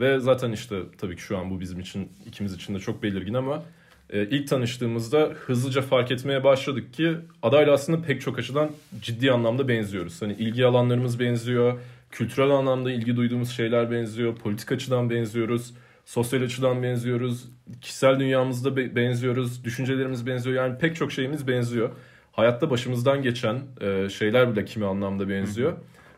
Ve 0.00 0.18
zaten 0.18 0.52
işte 0.52 0.76
tabii 0.98 1.16
ki 1.16 1.22
şu 1.22 1.38
an 1.38 1.50
bu 1.50 1.60
bizim 1.60 1.80
için 1.80 2.08
ikimiz 2.26 2.54
için 2.54 2.74
de 2.74 2.78
çok 2.78 3.02
belirgin 3.02 3.34
ama 3.34 3.62
e, 4.10 4.22
ilk 4.22 4.48
tanıştığımızda 4.48 5.18
hızlıca 5.46 5.82
fark 5.82 6.10
etmeye 6.10 6.44
başladık 6.44 6.94
ki 6.94 7.16
adayla 7.42 7.72
aslında 7.72 8.02
pek 8.02 8.20
çok 8.20 8.38
açıdan 8.38 8.70
ciddi 9.02 9.32
anlamda 9.32 9.68
benziyoruz. 9.68 10.22
Hani 10.22 10.32
ilgi 10.32 10.66
alanlarımız 10.66 11.20
benziyor, 11.20 11.78
kültürel 12.10 12.50
anlamda 12.50 12.92
ilgi 12.92 13.16
duyduğumuz 13.16 13.50
şeyler 13.50 13.90
benziyor, 13.90 14.36
politik 14.36 14.72
açıdan 14.72 15.10
benziyoruz, 15.10 15.74
sosyal 16.04 16.42
açıdan 16.42 16.82
benziyoruz, 16.82 17.44
kişisel 17.80 18.20
dünyamızda 18.20 18.76
be- 18.76 18.96
benziyoruz, 18.96 19.64
düşüncelerimiz 19.64 20.26
benziyor. 20.26 20.56
Yani 20.56 20.78
pek 20.78 20.96
çok 20.96 21.12
şeyimiz 21.12 21.48
benziyor. 21.48 21.90
Hayatta 22.32 22.70
başımızdan 22.70 23.22
geçen 23.22 23.62
e, 23.80 24.08
şeyler 24.08 24.52
bile 24.52 24.64
kimi 24.64 24.86
anlamda 24.86 25.28
benziyor. 25.28 25.72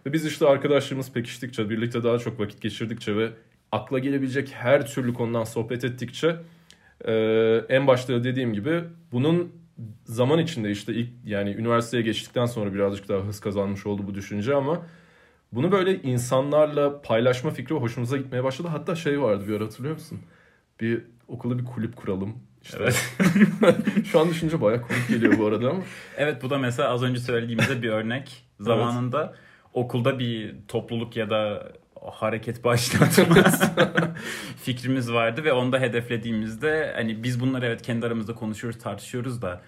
Ve 0.06 0.12
biz 0.12 0.26
işte 0.26 0.46
arkadaşlarımız 0.46 1.12
pekiştikçe, 1.12 1.70
birlikte 1.70 2.04
daha 2.04 2.18
çok 2.18 2.40
vakit 2.40 2.60
geçirdikçe 2.60 3.16
ve 3.16 3.30
akla 3.72 3.98
gelebilecek 3.98 4.52
her 4.54 4.86
türlü 4.86 5.14
konudan 5.14 5.44
sohbet 5.44 5.84
ettikçe 5.84 6.36
ee, 7.04 7.64
en 7.68 7.86
başta 7.86 8.24
dediğim 8.24 8.52
gibi 8.52 8.84
bunun 9.12 9.52
zaman 10.04 10.38
içinde 10.38 10.70
işte 10.70 10.94
ilk 10.94 11.08
yani 11.24 11.50
üniversiteye 11.50 12.02
geçtikten 12.02 12.46
sonra 12.46 12.74
birazcık 12.74 13.08
daha 13.08 13.18
hız 13.18 13.40
kazanmış 13.40 13.86
oldu 13.86 14.02
bu 14.06 14.14
düşünce 14.14 14.54
ama 14.54 14.86
bunu 15.52 15.72
böyle 15.72 16.02
insanlarla 16.02 17.02
paylaşma 17.02 17.50
fikri 17.50 17.74
hoşumuza 17.74 18.16
gitmeye 18.16 18.44
başladı. 18.44 18.68
Hatta 18.68 18.94
şey 18.94 19.20
vardı 19.20 19.44
bir 19.48 19.54
ara 19.54 19.64
hatırlıyor 19.64 19.94
musun? 19.94 20.20
Bir 20.80 21.04
okulda 21.28 21.58
bir 21.58 21.64
kulüp 21.64 21.96
kuralım. 21.96 22.34
İşte 22.62 22.78
Evet. 22.80 23.14
şu 24.04 24.20
an 24.20 24.30
düşünce 24.30 24.60
bayağı 24.60 24.82
komik 24.82 25.08
geliyor 25.08 25.38
bu 25.38 25.46
arada 25.46 25.70
ama. 25.70 25.82
Evet 26.16 26.42
bu 26.42 26.50
da 26.50 26.58
mesela 26.58 26.88
az 26.88 27.02
önce 27.02 27.20
söylediğimizde 27.20 27.82
bir 27.82 27.88
örnek. 27.88 28.44
Zamanında 28.60 29.34
okulda 29.72 30.18
bir 30.18 30.54
topluluk 30.68 31.16
ya 31.16 31.30
da 31.30 31.72
hareket 32.12 32.64
başlatma 32.64 33.36
fikrimiz 34.62 35.12
vardı 35.12 35.44
ve 35.44 35.52
onu 35.52 35.72
da 35.72 35.80
hedeflediğimizde 35.80 36.92
hani 36.96 37.22
biz 37.22 37.40
bunları 37.40 37.66
evet 37.66 37.82
kendi 37.82 38.06
aramızda 38.06 38.34
konuşuyoruz 38.34 38.78
tartışıyoruz 38.78 39.42
da 39.42 39.60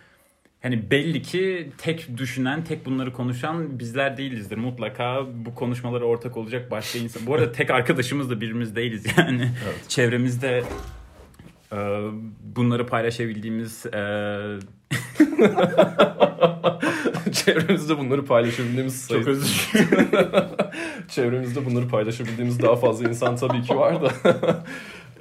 hani 0.65 0.91
belli 0.91 1.23
ki 1.23 1.71
tek 1.79 2.19
düşünen, 2.19 2.65
tek 2.65 2.87
bunları 2.87 3.13
konuşan 3.13 3.79
bizler 3.79 4.17
değilizdir. 4.17 4.57
Mutlaka 4.57 5.27
bu 5.35 5.55
konuşmalara 5.55 6.05
ortak 6.05 6.37
olacak 6.37 6.71
başka 6.71 6.99
insan. 6.99 7.27
Bu 7.27 7.35
arada 7.35 7.53
tek 7.53 7.71
arkadaşımız 7.71 8.31
da 8.31 8.41
birimiz 8.41 8.77
değiliz 8.77 9.07
yani. 9.19 9.51
Evet. 9.65 9.89
Çevremizde 9.89 10.65
bunları 12.57 12.87
paylaşabildiğimiz 12.87 13.87
e, 13.87 13.99
Çevremizde 17.33 17.99
bunları 17.99 18.25
paylaşabildiğimiz 18.25 19.01
sayı... 19.01 19.21
çok 19.21 19.29
özür. 19.29 19.71
Çevremizde 21.09 21.67
bunları 21.67 21.89
paylaşabildiğimiz 21.89 22.63
daha 22.63 22.77
fazla 22.77 23.09
insan 23.09 23.37
tabii 23.37 23.63
ki 23.63 23.77
var 23.77 24.03
da. 24.03 24.13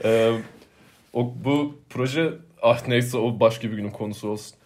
Ee, 0.06 0.32
o, 1.14 1.34
bu 1.44 1.76
proje 1.90 2.34
ah 2.62 2.88
neyse 2.88 3.18
o 3.18 3.40
başka 3.40 3.72
bir 3.72 3.76
günün 3.76 3.90
konusu 3.90 4.30
olsun. 4.30 4.58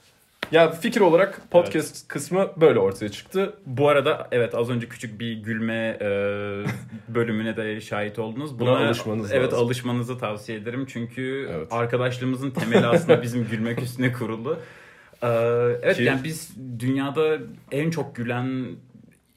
Ya 0.51 0.71
fikir 0.71 1.01
olarak 1.01 1.41
podcast 1.51 2.07
kısmı 2.07 2.47
böyle 2.61 2.79
ortaya 2.79 3.09
çıktı. 3.09 3.53
Bu 3.65 3.89
arada 3.89 4.27
evet 4.31 4.55
az 4.55 4.69
önce 4.69 4.89
küçük 4.89 5.19
bir 5.19 5.33
gülme 5.33 5.97
e, 6.01 6.07
bölümüne 7.15 7.57
de 7.57 7.81
şahit 7.81 8.19
oldunuz. 8.19 8.59
Buna 8.59 8.77
alışmanız 8.87 9.31
Evet 9.31 9.53
lazım. 9.53 9.65
alışmanızı 9.65 10.17
tavsiye 10.17 10.57
ederim. 10.57 10.85
Çünkü 10.89 11.49
Evet. 11.51 11.67
arkadaşlığımızın 11.73 12.51
temeli 12.51 12.85
aslında 12.87 13.21
bizim 13.21 13.47
gülmek 13.51 13.81
üstüne 13.81 14.13
kurulu. 14.13 14.59
E, 15.23 15.27
evet 15.83 15.97
Ki- 15.97 16.03
yani 16.03 16.23
biz 16.23 16.51
dünyada 16.79 17.37
en 17.71 17.89
çok 17.89 18.15
gülen 18.15 18.65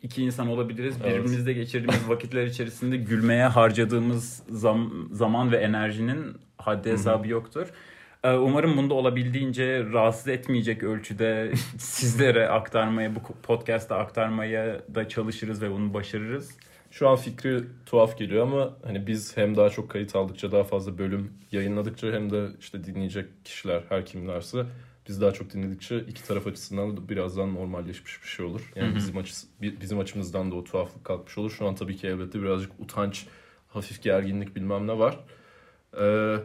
iki 0.02 0.23
insan 0.23 0.49
olabiliriz. 0.49 0.95
Evet. 1.05 1.12
Birbirimizle 1.14 1.52
geçirdiğimiz 1.52 2.09
vakitler 2.09 2.47
içerisinde 2.47 2.97
gülmeye 2.97 3.45
harcadığımız 3.45 4.43
zam- 4.50 5.09
zaman 5.12 5.52
ve 5.52 5.57
enerjinin 5.57 6.37
haddi 6.57 6.90
hesabı 6.90 7.29
yoktur. 7.29 7.67
Ee, 8.25 8.33
Umarım 8.33 8.77
bunda 8.77 8.95
olabildiğince 8.95 9.85
rahatsız 9.93 10.29
etmeyecek 10.29 10.83
ölçüde 10.83 11.53
sizlere 11.79 12.49
aktarmaya, 12.49 13.15
bu 13.15 13.21
podcast'a 13.43 13.97
aktarmaya 13.97 14.81
da 14.95 15.09
çalışırız 15.09 15.62
ve 15.62 15.71
bunu 15.71 15.95
başarırız. 15.95 16.57
Şu 16.91 17.09
an 17.09 17.17
fikri 17.17 17.65
tuhaf 17.87 18.19
geliyor 18.19 18.43
ama 18.43 18.77
hani 18.85 19.07
biz 19.07 19.37
hem 19.37 19.57
daha 19.57 19.71
çok 19.71 19.91
kayıt 19.91 20.17
aldıkça 20.17 20.53
daha 20.53 20.65
fazla 20.65 20.99
bölüm 20.99 21.33
yayınladıkça 21.53 22.12
hem 22.12 22.31
de 22.31 22.47
işte 22.61 22.85
dinleyecek 22.85 23.27
kişiler 23.45 23.83
her 23.89 24.07
kimlerse 24.07 24.65
biz 25.09 25.21
daha 25.21 25.33
çok 25.33 25.53
dinledikçe 25.53 25.99
iki 25.99 26.25
taraf 26.25 26.47
açısından 26.47 26.97
da 26.97 27.09
birazdan 27.09 27.55
normalleşmiş 27.55 28.23
bir 28.23 28.29
şey 28.29 28.47
olur. 28.47 28.73
Yani 28.77 28.95
bizim 28.95 29.17
açısı, 29.17 29.47
bi- 29.62 29.81
bizim 29.81 29.99
açımızdan 29.99 30.50
da 30.50 30.55
o 30.55 30.65
tuhaflık 30.65 31.05
kalkmış 31.05 31.39
olur. 31.39 31.50
Şu 31.50 31.67
an 31.69 31.75
tabii 31.75 31.97
ki 31.97 32.07
elbette 32.07 32.43
birazcık 32.43 32.73
utanç, 32.81 33.27
hafif 33.69 34.03
gerginlik 34.03 34.57
bilmem 34.57 34.87
ne 34.87 34.99
var. 34.99 35.19
Ee, 36.00 36.37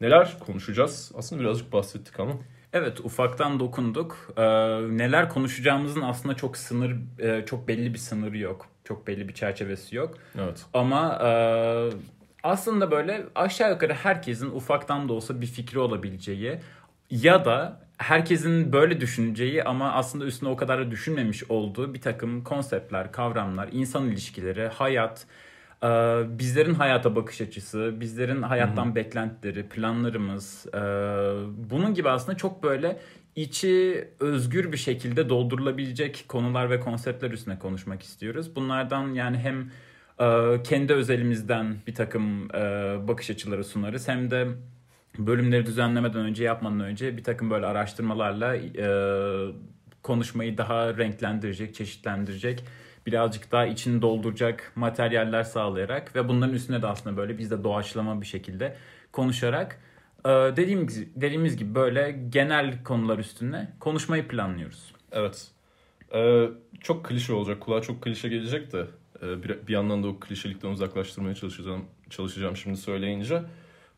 neler 0.00 0.38
konuşacağız? 0.38 1.12
Aslında 1.14 1.42
birazcık 1.42 1.72
bahsettik 1.72 2.20
ama. 2.20 2.32
Evet 2.72 3.00
ufaktan 3.00 3.60
dokunduk. 3.60 4.32
Ee, 4.36 4.42
neler 4.96 5.28
konuşacağımızın 5.28 6.00
aslında 6.00 6.34
çok 6.36 6.56
sınır, 6.56 6.96
e, 7.18 7.46
çok 7.46 7.68
belli 7.68 7.94
bir 7.94 7.98
sınırı 7.98 8.38
yok. 8.38 8.66
Çok 8.84 9.06
belli 9.06 9.28
bir 9.28 9.34
çerçevesi 9.34 9.96
yok. 9.96 10.14
Evet. 10.38 10.66
Ama 10.74 11.18
e, 11.22 11.30
aslında 12.42 12.90
böyle 12.90 13.26
aşağı 13.34 13.70
yukarı 13.70 13.94
herkesin 13.94 14.50
ufaktan 14.50 15.08
da 15.08 15.12
olsa 15.12 15.40
bir 15.40 15.46
fikri 15.46 15.78
olabileceği 15.78 16.58
ya 17.10 17.44
da 17.44 17.80
herkesin 17.98 18.72
böyle 18.72 19.00
düşüneceği 19.00 19.64
ama 19.64 19.92
aslında 19.92 20.24
üstüne 20.24 20.48
o 20.48 20.56
kadar 20.56 20.78
da 20.78 20.90
düşünmemiş 20.90 21.50
olduğu 21.50 21.94
bir 21.94 22.00
takım 22.00 22.44
konseptler, 22.44 23.12
kavramlar, 23.12 23.68
insan 23.72 24.08
ilişkileri, 24.08 24.68
hayat, 24.68 25.26
bizlerin 26.38 26.74
hayata 26.74 27.16
bakış 27.16 27.40
açısı, 27.40 27.94
bizlerin 28.00 28.42
hayattan 28.42 28.94
beklentileri, 28.94 29.68
planlarımız, 29.68 30.66
e, 30.74 30.80
bunun 31.70 31.94
gibi 31.94 32.10
aslında 32.10 32.36
çok 32.36 32.62
böyle 32.62 33.00
içi 33.36 34.08
özgür 34.20 34.72
bir 34.72 34.76
şekilde 34.76 35.28
doldurulabilecek 35.28 36.24
konular 36.28 36.70
ve 36.70 36.80
konseptler 36.80 37.30
üstüne 37.30 37.58
konuşmak 37.58 38.02
istiyoruz. 38.02 38.56
Bunlardan 38.56 39.14
yani 39.14 39.38
hem 39.38 39.70
e, 40.20 40.56
kendi 40.62 40.92
özelimizden 40.92 41.76
bir 41.86 41.94
takım 41.94 42.54
e, 42.54 42.58
bakış 43.08 43.30
açıları 43.30 43.64
sunarız 43.64 44.08
hem 44.08 44.30
de 44.30 44.48
bölümleri 45.18 45.66
düzenlemeden 45.66 46.20
önce 46.20 46.44
yapmadan 46.44 46.80
önce 46.80 47.16
bir 47.16 47.24
takım 47.24 47.50
böyle 47.50 47.66
araştırmalarla 47.66 48.56
konuşmayı 50.02 50.58
daha 50.58 50.96
renklendirecek, 50.96 51.74
çeşitlendirecek, 51.74 52.64
birazcık 53.06 53.52
daha 53.52 53.66
içini 53.66 54.02
dolduracak 54.02 54.72
materyaller 54.74 55.42
sağlayarak 55.42 56.16
ve 56.16 56.28
bunların 56.28 56.54
üstüne 56.54 56.82
de 56.82 56.86
aslında 56.86 57.16
böyle 57.16 57.38
biz 57.38 57.50
de 57.50 57.64
doğaçlama 57.64 58.20
bir 58.20 58.26
şekilde 58.26 58.76
konuşarak 59.12 59.80
e, 60.24 60.28
dediğimiz, 60.28 61.14
dediğimiz 61.16 61.56
gibi 61.56 61.74
böyle 61.74 62.20
genel 62.30 62.84
konular 62.84 63.18
üstüne 63.18 63.72
konuşmayı 63.80 64.28
planlıyoruz. 64.28 64.94
Evet. 65.12 65.50
Ee, 66.14 66.48
çok 66.80 67.04
klişe 67.04 67.32
olacak. 67.32 67.60
Kulağa 67.60 67.82
çok 67.82 68.02
klişe 68.02 68.28
gelecek 68.28 68.72
de 68.72 68.86
e, 69.22 69.42
bir, 69.42 69.66
bir 69.66 69.72
yandan 69.72 70.02
da 70.02 70.08
o 70.08 70.20
klişelikten 70.20 70.68
uzaklaştırmaya 70.68 71.34
çalışacağım, 71.34 71.84
çalışacağım 72.10 72.56
şimdi 72.56 72.76
söyleyince. 72.76 73.42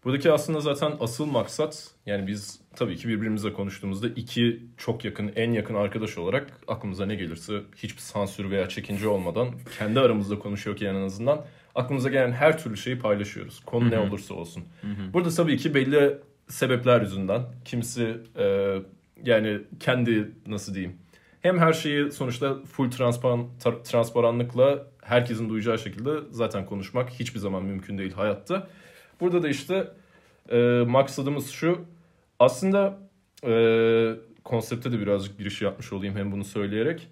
Buradaki 0.04 0.32
aslında 0.32 0.60
zaten 0.60 0.92
asıl 1.00 1.26
maksat 1.26 1.90
yani 2.06 2.26
biz 2.26 2.60
tabii 2.76 2.96
ki 2.96 3.08
birbirimizle 3.08 3.52
konuştuğumuzda 3.52 4.08
iki 4.08 4.62
çok 4.76 5.04
yakın, 5.04 5.32
en 5.36 5.52
yakın 5.52 5.74
arkadaş 5.74 6.18
olarak 6.18 6.60
aklımıza 6.68 7.06
ne 7.06 7.14
gelirse 7.14 7.60
hiçbir 7.76 8.00
sansür 8.00 8.50
veya 8.50 8.68
çekince 8.68 9.08
olmadan 9.08 9.48
kendi 9.78 10.00
aramızda 10.00 10.38
konuşuyorken 10.38 10.94
en 10.94 11.02
azından 11.02 11.44
aklımıza 11.74 12.08
gelen 12.08 12.32
her 12.32 12.62
türlü 12.62 12.76
şeyi 12.76 12.98
paylaşıyoruz. 12.98 13.60
Konu 13.60 13.90
ne 13.90 13.98
olursa 13.98 14.34
olsun. 14.34 14.64
Burada 15.12 15.30
tabii 15.30 15.56
ki 15.56 15.74
belli 15.74 16.18
sebepler 16.48 17.00
yüzünden 17.00 17.42
kimisi 17.64 18.16
e, 18.38 18.76
yani 19.24 19.60
kendi 19.80 20.30
nasıl 20.46 20.74
diyeyim 20.74 20.96
hem 21.42 21.58
her 21.58 21.72
şeyi 21.72 22.12
sonuçta 22.12 22.56
full 22.64 22.90
transparan, 22.90 23.46
transparanlıkla 23.84 24.86
herkesin 25.02 25.48
duyacağı 25.48 25.78
şekilde 25.78 26.10
zaten 26.30 26.66
konuşmak 26.66 27.10
hiçbir 27.10 27.40
zaman 27.40 27.64
mümkün 27.64 27.98
değil 27.98 28.12
hayatta. 28.12 28.68
Burada 29.22 29.42
da 29.42 29.48
işte 29.48 29.88
e, 30.50 30.58
maksadımız 30.86 31.50
şu. 31.50 31.84
Aslında 32.38 32.98
e, 33.46 33.52
konsepte 34.44 34.92
de 34.92 35.00
birazcık 35.00 35.38
giriş 35.38 35.62
yapmış 35.62 35.92
olayım 35.92 36.16
hem 36.16 36.32
bunu 36.32 36.44
söyleyerek. 36.44 37.08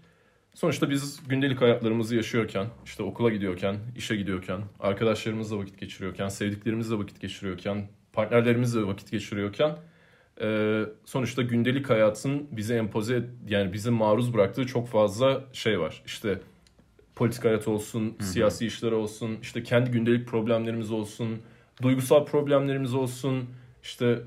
Sonuçta 0.54 0.90
biz 0.90 1.20
gündelik 1.28 1.60
hayatlarımızı 1.60 2.16
yaşıyorken, 2.16 2.66
işte 2.84 3.02
okula 3.02 3.30
gidiyorken, 3.30 3.76
işe 3.96 4.16
gidiyorken, 4.16 4.60
arkadaşlarımızla 4.80 5.58
vakit 5.58 5.80
geçiriyorken, 5.80 6.28
sevdiklerimizle 6.28 6.98
vakit 6.98 7.20
geçiriyorken, 7.20 7.88
partnerlerimizle 8.12 8.86
vakit 8.86 9.10
geçiriyorken 9.10 9.76
e, 10.40 10.80
sonuçta 11.04 11.42
gündelik 11.42 11.90
hayatın 11.90 12.48
bize 12.50 12.76
empoze 12.76 13.24
yani 13.48 13.72
bize 13.72 13.90
maruz 13.90 14.34
bıraktığı 14.34 14.66
çok 14.66 14.88
fazla 14.88 15.44
şey 15.52 15.80
var. 15.80 16.02
İşte 16.06 16.38
politik 17.14 17.44
hayat 17.44 17.68
olsun, 17.68 18.04
Hı-hı. 18.06 18.26
siyasi 18.26 18.66
işler 18.66 18.92
olsun, 18.92 19.38
işte 19.42 19.62
kendi 19.62 19.90
gündelik 19.90 20.28
problemlerimiz 20.28 20.90
olsun, 20.90 21.40
duygusal 21.82 22.24
problemlerimiz 22.26 22.94
olsun, 22.94 23.44
işte 23.82 24.22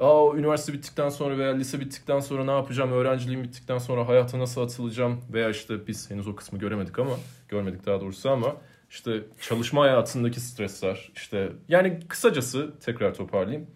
Aa, 0.00 0.36
üniversite 0.36 0.72
bittikten 0.72 1.08
sonra 1.08 1.38
veya 1.38 1.54
lise 1.54 1.80
bittikten 1.80 2.20
sonra 2.20 2.44
ne 2.44 2.50
yapacağım, 2.50 2.92
öğrenciliğim 2.92 3.42
bittikten 3.42 3.78
sonra 3.78 4.08
hayata 4.08 4.38
nasıl 4.38 4.60
atılacağım 4.60 5.20
veya 5.32 5.50
işte 5.50 5.86
biz 5.86 6.10
henüz 6.10 6.28
o 6.28 6.36
kısmı 6.36 6.58
göremedik 6.58 6.98
ama, 6.98 7.16
görmedik 7.48 7.86
daha 7.86 8.00
doğrusu 8.00 8.30
ama 8.30 8.56
işte 8.90 9.20
çalışma 9.40 9.82
hayatındaki 9.82 10.40
stresler, 10.40 11.10
işte 11.14 11.52
yani 11.68 12.00
kısacası 12.08 12.74
tekrar 12.80 13.14
toparlayayım. 13.14 13.66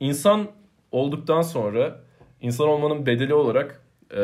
İnsan 0.00 0.48
olduktan 0.92 1.42
sonra 1.42 2.00
insan 2.40 2.68
olmanın 2.68 3.06
bedeli 3.06 3.34
olarak 3.34 3.82
e, 4.16 4.22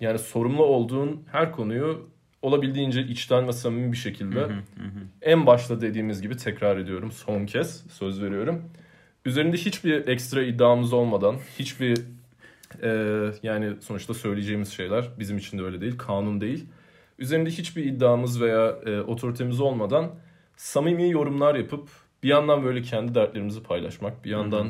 yani 0.00 0.18
sorumlu 0.18 0.64
olduğun 0.64 1.24
her 1.32 1.52
konuyu 1.52 2.08
olabildiğince 2.42 3.02
içten 3.02 3.48
ve 3.48 3.52
samimi 3.52 3.92
bir 3.92 3.96
şekilde 3.96 4.46
en 5.22 5.46
başta 5.46 5.80
dediğimiz 5.80 6.22
gibi 6.22 6.36
tekrar 6.36 6.76
ediyorum 6.76 7.12
son 7.12 7.46
kez 7.46 7.84
söz 7.90 8.22
veriyorum. 8.22 8.62
Üzerinde 9.24 9.56
hiçbir 9.56 10.08
ekstra 10.08 10.42
iddiamız 10.42 10.92
olmadan 10.92 11.36
hiçbir 11.58 11.98
e, 12.82 12.88
yani 13.42 13.72
sonuçta 13.80 14.14
söyleyeceğimiz 14.14 14.72
şeyler 14.72 15.08
bizim 15.18 15.38
için 15.38 15.58
de 15.58 15.62
öyle 15.62 15.80
değil 15.80 15.98
kanun 15.98 16.40
değil. 16.40 16.66
Üzerinde 17.18 17.50
hiçbir 17.50 17.84
iddiamız 17.84 18.40
veya 18.40 18.66
e, 18.86 19.00
otoritemiz 19.00 19.60
olmadan 19.60 20.10
samimi 20.56 21.10
yorumlar 21.10 21.54
yapıp 21.54 21.88
bir 22.22 22.28
yandan 22.28 22.64
böyle 22.64 22.82
kendi 22.82 23.14
dertlerimizi 23.14 23.62
paylaşmak 23.62 24.24
bir 24.24 24.30
yandan 24.30 24.68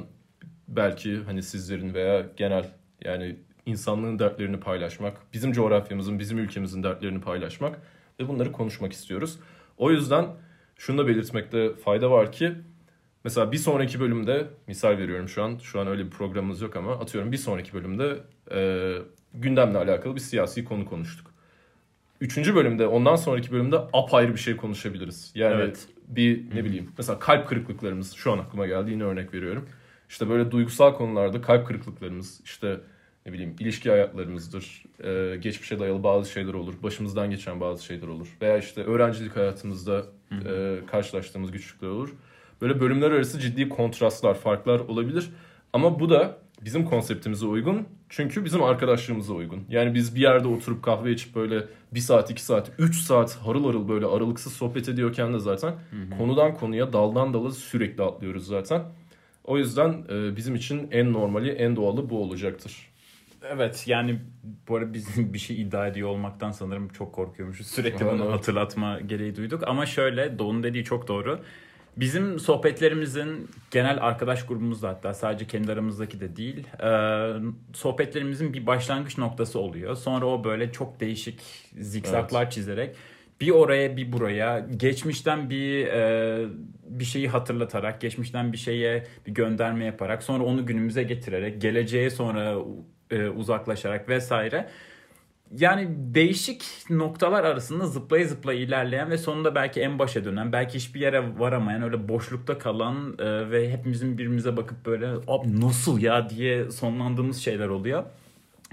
belki 0.69 1.17
hani 1.17 1.43
sizlerin 1.43 1.95
veya 1.95 2.26
genel 2.37 2.64
yani 3.05 3.37
insanlığın 3.66 4.19
dertlerini 4.19 4.61
paylaşmak, 4.61 5.16
bizim 5.33 5.52
coğrafyamızın, 5.52 6.19
bizim 6.19 6.38
ülkemizin 6.38 6.83
dertlerini 6.83 7.21
paylaşmak 7.21 7.78
ve 8.21 8.28
bunları 8.28 8.52
konuşmak 8.52 8.92
istiyoruz. 8.92 9.38
O 9.78 9.90
yüzden 9.90 10.26
şunu 10.76 10.99
da 10.99 11.07
belirtmekte 11.09 11.75
fayda 11.75 12.11
var 12.11 12.33
ki 12.33 12.52
mesela 13.25 13.52
bir 13.52 13.57
sonraki 13.57 14.00
bölümde 14.00 14.47
misal 14.66 14.99
veriyorum 14.99 15.28
şu 15.28 15.42
an 15.42 15.59
şu 15.62 15.81
an 15.81 15.87
öyle 15.87 16.04
bir 16.04 16.11
programımız 16.11 16.61
yok 16.61 16.76
ama 16.76 16.92
atıyorum 16.92 17.33
bir 17.33 17.37
sonraki 17.37 17.73
bölümde 17.73 18.19
e, 18.52 18.99
gündemle 19.35 19.78
alakalı 19.78 20.14
bir 20.14 20.21
siyasi 20.21 20.64
konu 20.64 20.87
konuştuk. 20.87 21.33
Üçüncü 22.21 22.54
bölümde 22.54 22.87
ondan 22.87 23.16
sonraki 23.16 23.52
bölümde 23.52 23.76
apayrı 23.92 24.33
bir 24.33 24.40
şey 24.40 24.57
konuşabiliriz. 24.57 25.33
Yani 25.35 25.54
evet. 25.54 25.88
bir 26.09 26.54
ne 26.54 26.64
bileyim 26.64 26.92
mesela 26.99 27.19
kalp 27.19 27.49
kırıklıklarımız 27.49 28.12
şu 28.12 28.33
an 28.33 28.38
aklıma 28.38 28.66
geldi 28.66 28.90
yine 28.90 29.04
örnek 29.04 29.35
veriyorum 29.35 29.69
işte 30.12 30.28
böyle 30.28 30.50
duygusal 30.50 30.95
konularda 30.95 31.40
kalp 31.40 31.66
kırıklıklarımız, 31.66 32.40
işte 32.45 32.81
ne 33.26 33.33
bileyim 33.33 33.57
ilişki 33.61 33.91
hayatlarımızdır, 33.91 34.85
e, 35.05 35.37
geçmişe 35.37 35.79
dayalı 35.79 36.02
bazı 36.02 36.31
şeyler 36.31 36.55
olur, 36.55 36.75
başımızdan 36.83 37.31
geçen 37.31 37.61
bazı 37.61 37.85
şeyler 37.85 38.07
olur. 38.07 38.37
Veya 38.43 38.59
işte 38.59 38.83
öğrencilik 38.85 39.37
hayatımızda 39.37 40.02
e, 40.47 40.79
karşılaştığımız 40.87 41.50
güçlükler 41.52 41.88
olur. 41.88 42.09
Böyle 42.61 42.81
bölümler 42.81 43.11
arası 43.11 43.41
ciddi 43.41 43.69
kontrastlar, 43.69 44.35
farklar 44.35 44.81
olabilir. 44.81 45.31
Ama 45.73 46.00
bu 46.00 46.11
da 46.11 46.38
bizim 46.64 46.85
konseptimize 46.85 47.47
uygun. 47.47 47.87
Çünkü 48.09 48.45
bizim 48.45 48.62
arkadaşlığımıza 48.62 49.33
uygun. 49.33 49.64
Yani 49.69 49.95
biz 49.95 50.14
bir 50.14 50.21
yerde 50.21 50.49
oturup 50.49 50.83
kahve 50.83 51.12
içip 51.12 51.35
böyle 51.35 51.64
bir 51.95 52.00
saat, 52.00 52.31
iki 52.31 52.43
saat, 52.43 52.71
üç 52.79 52.97
saat 52.97 53.37
harıl 53.37 53.64
harıl 53.64 53.88
böyle 53.88 54.07
aralıksız 54.07 54.52
sohbet 54.52 54.88
ediyorken 54.88 55.35
de 55.35 55.38
zaten 55.38 55.71
hı 55.71 55.97
hı. 55.97 56.19
konudan 56.19 56.55
konuya, 56.55 56.93
daldan 56.93 57.35
dala 57.35 57.50
sürekli 57.50 58.02
atlıyoruz 58.02 58.47
zaten. 58.47 58.83
O 59.45 59.59
yüzden 59.59 60.05
e, 60.11 60.37
bizim 60.37 60.55
için 60.55 60.88
en 60.91 61.12
normali, 61.12 61.50
en 61.50 61.76
doğalı 61.76 62.11
bu 62.11 62.23
olacaktır. 62.23 62.92
Evet 63.49 63.85
yani 63.87 64.21
bu 64.69 64.77
arada 64.77 64.95
biz 64.95 65.07
bir 65.35 65.39
şey 65.39 65.63
iddia 65.63 65.87
ediyor 65.87 66.09
olmaktan 66.09 66.51
sanırım 66.51 66.89
çok 66.89 67.15
korkuyormuşuz. 67.15 67.67
Sürekli 67.67 68.07
bunu 68.07 68.23
evet. 68.23 68.33
hatırlatma 68.33 69.01
gereği 69.01 69.37
duyduk. 69.37 69.63
Ama 69.67 69.87
şöyle 69.87 70.39
Doğu'nun 70.39 70.63
dediği 70.63 70.85
çok 70.85 71.09
doğru. 71.09 71.41
Bizim 71.97 72.39
sohbetlerimizin 72.39 73.51
genel 73.71 73.99
arkadaş 74.01 74.47
grubumuzda 74.47 74.89
hatta 74.89 75.15
sadece 75.15 75.47
kendi 75.47 75.73
aramızdaki 75.73 76.21
de 76.21 76.37
değil 76.37 76.67
e, 76.83 76.91
sohbetlerimizin 77.73 78.55
bir 78.55 78.67
başlangıç 78.67 79.19
noktası 79.19 79.59
oluyor. 79.59 79.97
Sonra 79.97 80.27
o 80.27 80.45
böyle 80.45 80.73
çok 80.73 81.01
değişik 81.01 81.41
zikzaklar 81.79 82.43
evet. 82.43 82.53
çizerek 82.53 82.97
bir 83.40 83.51
oraya 83.51 83.97
bir 83.97 84.12
buraya 84.12 84.66
geçmişten 84.77 85.51
bir 85.51 85.87
e, 85.87 86.47
bir 86.85 87.05
şeyi 87.05 87.29
hatırlatarak 87.29 88.01
geçmişten 88.01 88.53
bir 88.53 88.59
şeye 88.59 89.07
bir 89.27 89.35
gönderme 89.35 89.85
yaparak 89.85 90.23
sonra 90.23 90.45
onu 90.45 90.66
günümüze 90.66 91.03
getirerek 91.03 91.61
geleceğe 91.61 92.11
sonra 92.11 92.57
e, 93.12 93.29
uzaklaşarak 93.29 94.09
vesaire 94.09 94.68
yani 95.59 95.88
değişik 95.90 96.64
noktalar 96.90 97.44
arasında 97.44 97.87
zıplaya 97.87 98.27
zıplaya 98.27 98.61
ilerleyen 98.61 99.11
ve 99.11 99.18
sonunda 99.18 99.55
belki 99.55 99.81
en 99.81 99.98
başa 99.98 100.25
dönen, 100.25 100.53
belki 100.53 100.75
hiçbir 100.75 101.01
yere 101.01 101.38
varamayan, 101.38 101.83
öyle 101.83 102.09
boşlukta 102.09 102.59
kalan 102.59 103.16
e, 103.18 103.51
ve 103.51 103.72
hepimizin 103.72 104.12
birbirimize 104.12 104.57
bakıp 104.57 104.87
böyle 104.87 105.07
abi 105.29 105.61
nasıl 105.61 106.01
ya 106.01 106.31
diye 106.31 106.70
sonlandığımız 106.70 107.38
şeyler 107.38 107.68
oluyor. 107.68 108.05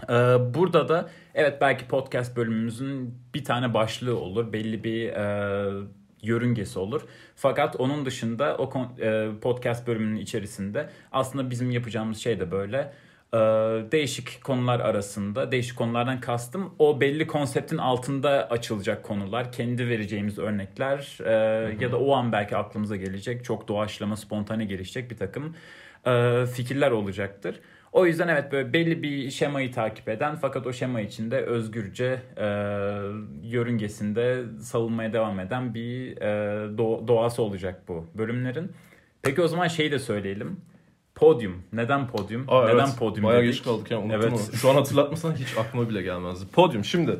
Ee, 0.10 0.13
burada 0.54 0.89
da 0.89 1.10
evet 1.36 1.62
belki 1.62 1.88
podcast 1.88 2.38
bölümümüzün 2.38 3.15
bir 3.34 3.43
tane 3.43 3.73
başlığı 3.73 4.19
olur. 4.19 4.54
Belli 4.54 4.84
bir 4.84 5.10
e, 5.10 5.86
yörüngesi 6.21 6.80
olur. 6.80 7.02
Fakat 7.36 7.75
onun 7.80 8.06
dışında 8.06 8.58
o 8.58 8.88
e, 9.02 9.30
podcast 9.41 9.88
bölümünün 9.88 10.15
içerisinde 10.15 10.89
aslında 11.12 11.49
bizim 11.49 11.71
yapacağımız 11.71 12.17
şey 12.17 12.39
de 12.39 12.52
böyle 12.52 12.78
e, 12.78 13.09
değişik 13.92 14.44
konular 14.44 14.80
arasında 14.80 15.52
değişik 15.52 15.78
konulardan 15.78 16.20
kastım 16.20 16.74
o 16.80 17.02
belli 17.02 17.28
konseptin 17.28 17.78
altında 17.78 18.50
açılacak 18.50 19.04
konular 19.04 19.52
kendi 19.52 19.89
vereceğimiz 19.89 20.39
örnekler 20.39 21.18
e, 21.26 21.32
ya 21.80 21.92
da 21.92 22.00
o 22.00 22.13
an 22.13 22.32
belki 22.32 22.58
aklımıza 22.58 22.96
gelecek 22.96 23.44
çok 23.44 23.68
doğaçlama 23.68 24.18
spontane 24.18 24.65
gelişecek 24.65 25.12
bir 25.12 25.18
takım 25.18 25.56
e, 26.06 26.46
fikirler 26.46 26.92
olacaktır. 26.92 27.60
O 27.92 28.06
yüzden 28.06 28.28
evet 28.28 28.52
böyle 28.52 28.74
belli 28.74 29.04
bir 29.04 29.30
şemayı 29.32 29.72
takip 29.72 30.10
eden 30.10 30.36
fakat 30.36 30.68
o 30.68 30.74
şema 30.74 31.02
içinde 31.02 31.38
özgürce 31.42 32.20
e, 32.38 32.46
yörüngesinde 33.44 34.44
savunmaya 34.62 35.13
devam 35.13 35.39
eden 35.39 35.74
bir 35.74 36.18
e, 36.18 36.26
do- 36.78 37.08
doğası 37.08 37.42
olacak 37.42 37.82
bu 37.88 38.06
bölümlerin. 38.15 38.72
Peki 39.22 39.42
o 39.42 39.48
zaman 39.48 39.68
şeyi 39.68 39.92
de 39.92 40.00
söyleyelim. 40.00 40.62
Podyum. 41.19 41.63
Neden 41.73 42.08
podyum? 42.08 42.45
Aa, 42.47 42.65
Neden 42.65 42.86
evet. 42.86 42.97
podyum 42.99 43.25
Bayağı 43.25 43.41
dedik? 43.41 43.53
geç 43.53 43.63
kaldık 43.63 43.91
yani 43.91 44.03
unuttum 44.03 44.21
evet. 44.21 44.55
Şu 44.62 44.69
an 44.69 44.75
hatırlatmasan 44.75 45.36
hiç 45.36 45.58
aklıma 45.58 45.89
bile 45.89 46.01
gelmezdi. 46.01 46.45
Podyum 46.53 46.86
şimdi. 46.86 47.17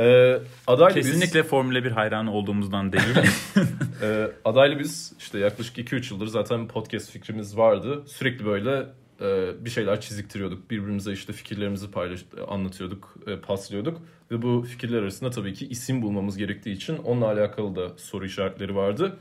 E, 0.00 0.38
adaylı 0.66 0.94
Kesinlikle 0.94 1.42
biz, 1.42 1.50
Formula 1.50 1.84
1 1.84 1.90
hayranı 1.90 2.32
olduğumuzdan 2.32 2.92
değil. 2.92 3.04
e, 4.02 4.28
adaylı 4.44 4.78
biz 4.78 5.12
işte 5.18 5.38
yaklaşık 5.38 5.78
2-3 5.78 6.14
yıldır 6.14 6.26
zaten 6.26 6.68
podcast 6.68 7.10
fikrimiz 7.10 7.56
vardı. 7.56 8.02
Sürekli 8.06 8.44
böyle 8.44 8.86
e, 9.20 9.50
bir 9.64 9.70
şeyler 9.70 10.00
çiziktiriyorduk. 10.00 10.70
Birbirimize 10.70 11.12
işte 11.12 11.32
fikirlerimizi 11.32 11.90
paylaş 11.90 12.24
anlatıyorduk, 12.48 13.16
e, 13.26 13.36
paslıyorduk. 13.36 14.00
Ve 14.30 14.42
bu 14.42 14.62
fikirler 14.68 15.02
arasında 15.02 15.30
tabii 15.30 15.54
ki 15.54 15.66
isim 15.66 16.02
bulmamız 16.02 16.36
gerektiği 16.36 16.72
için 16.72 16.96
onunla 16.96 17.26
alakalı 17.26 17.76
da 17.76 17.88
soru 17.96 18.26
işaretleri 18.26 18.76
vardı. 18.76 19.16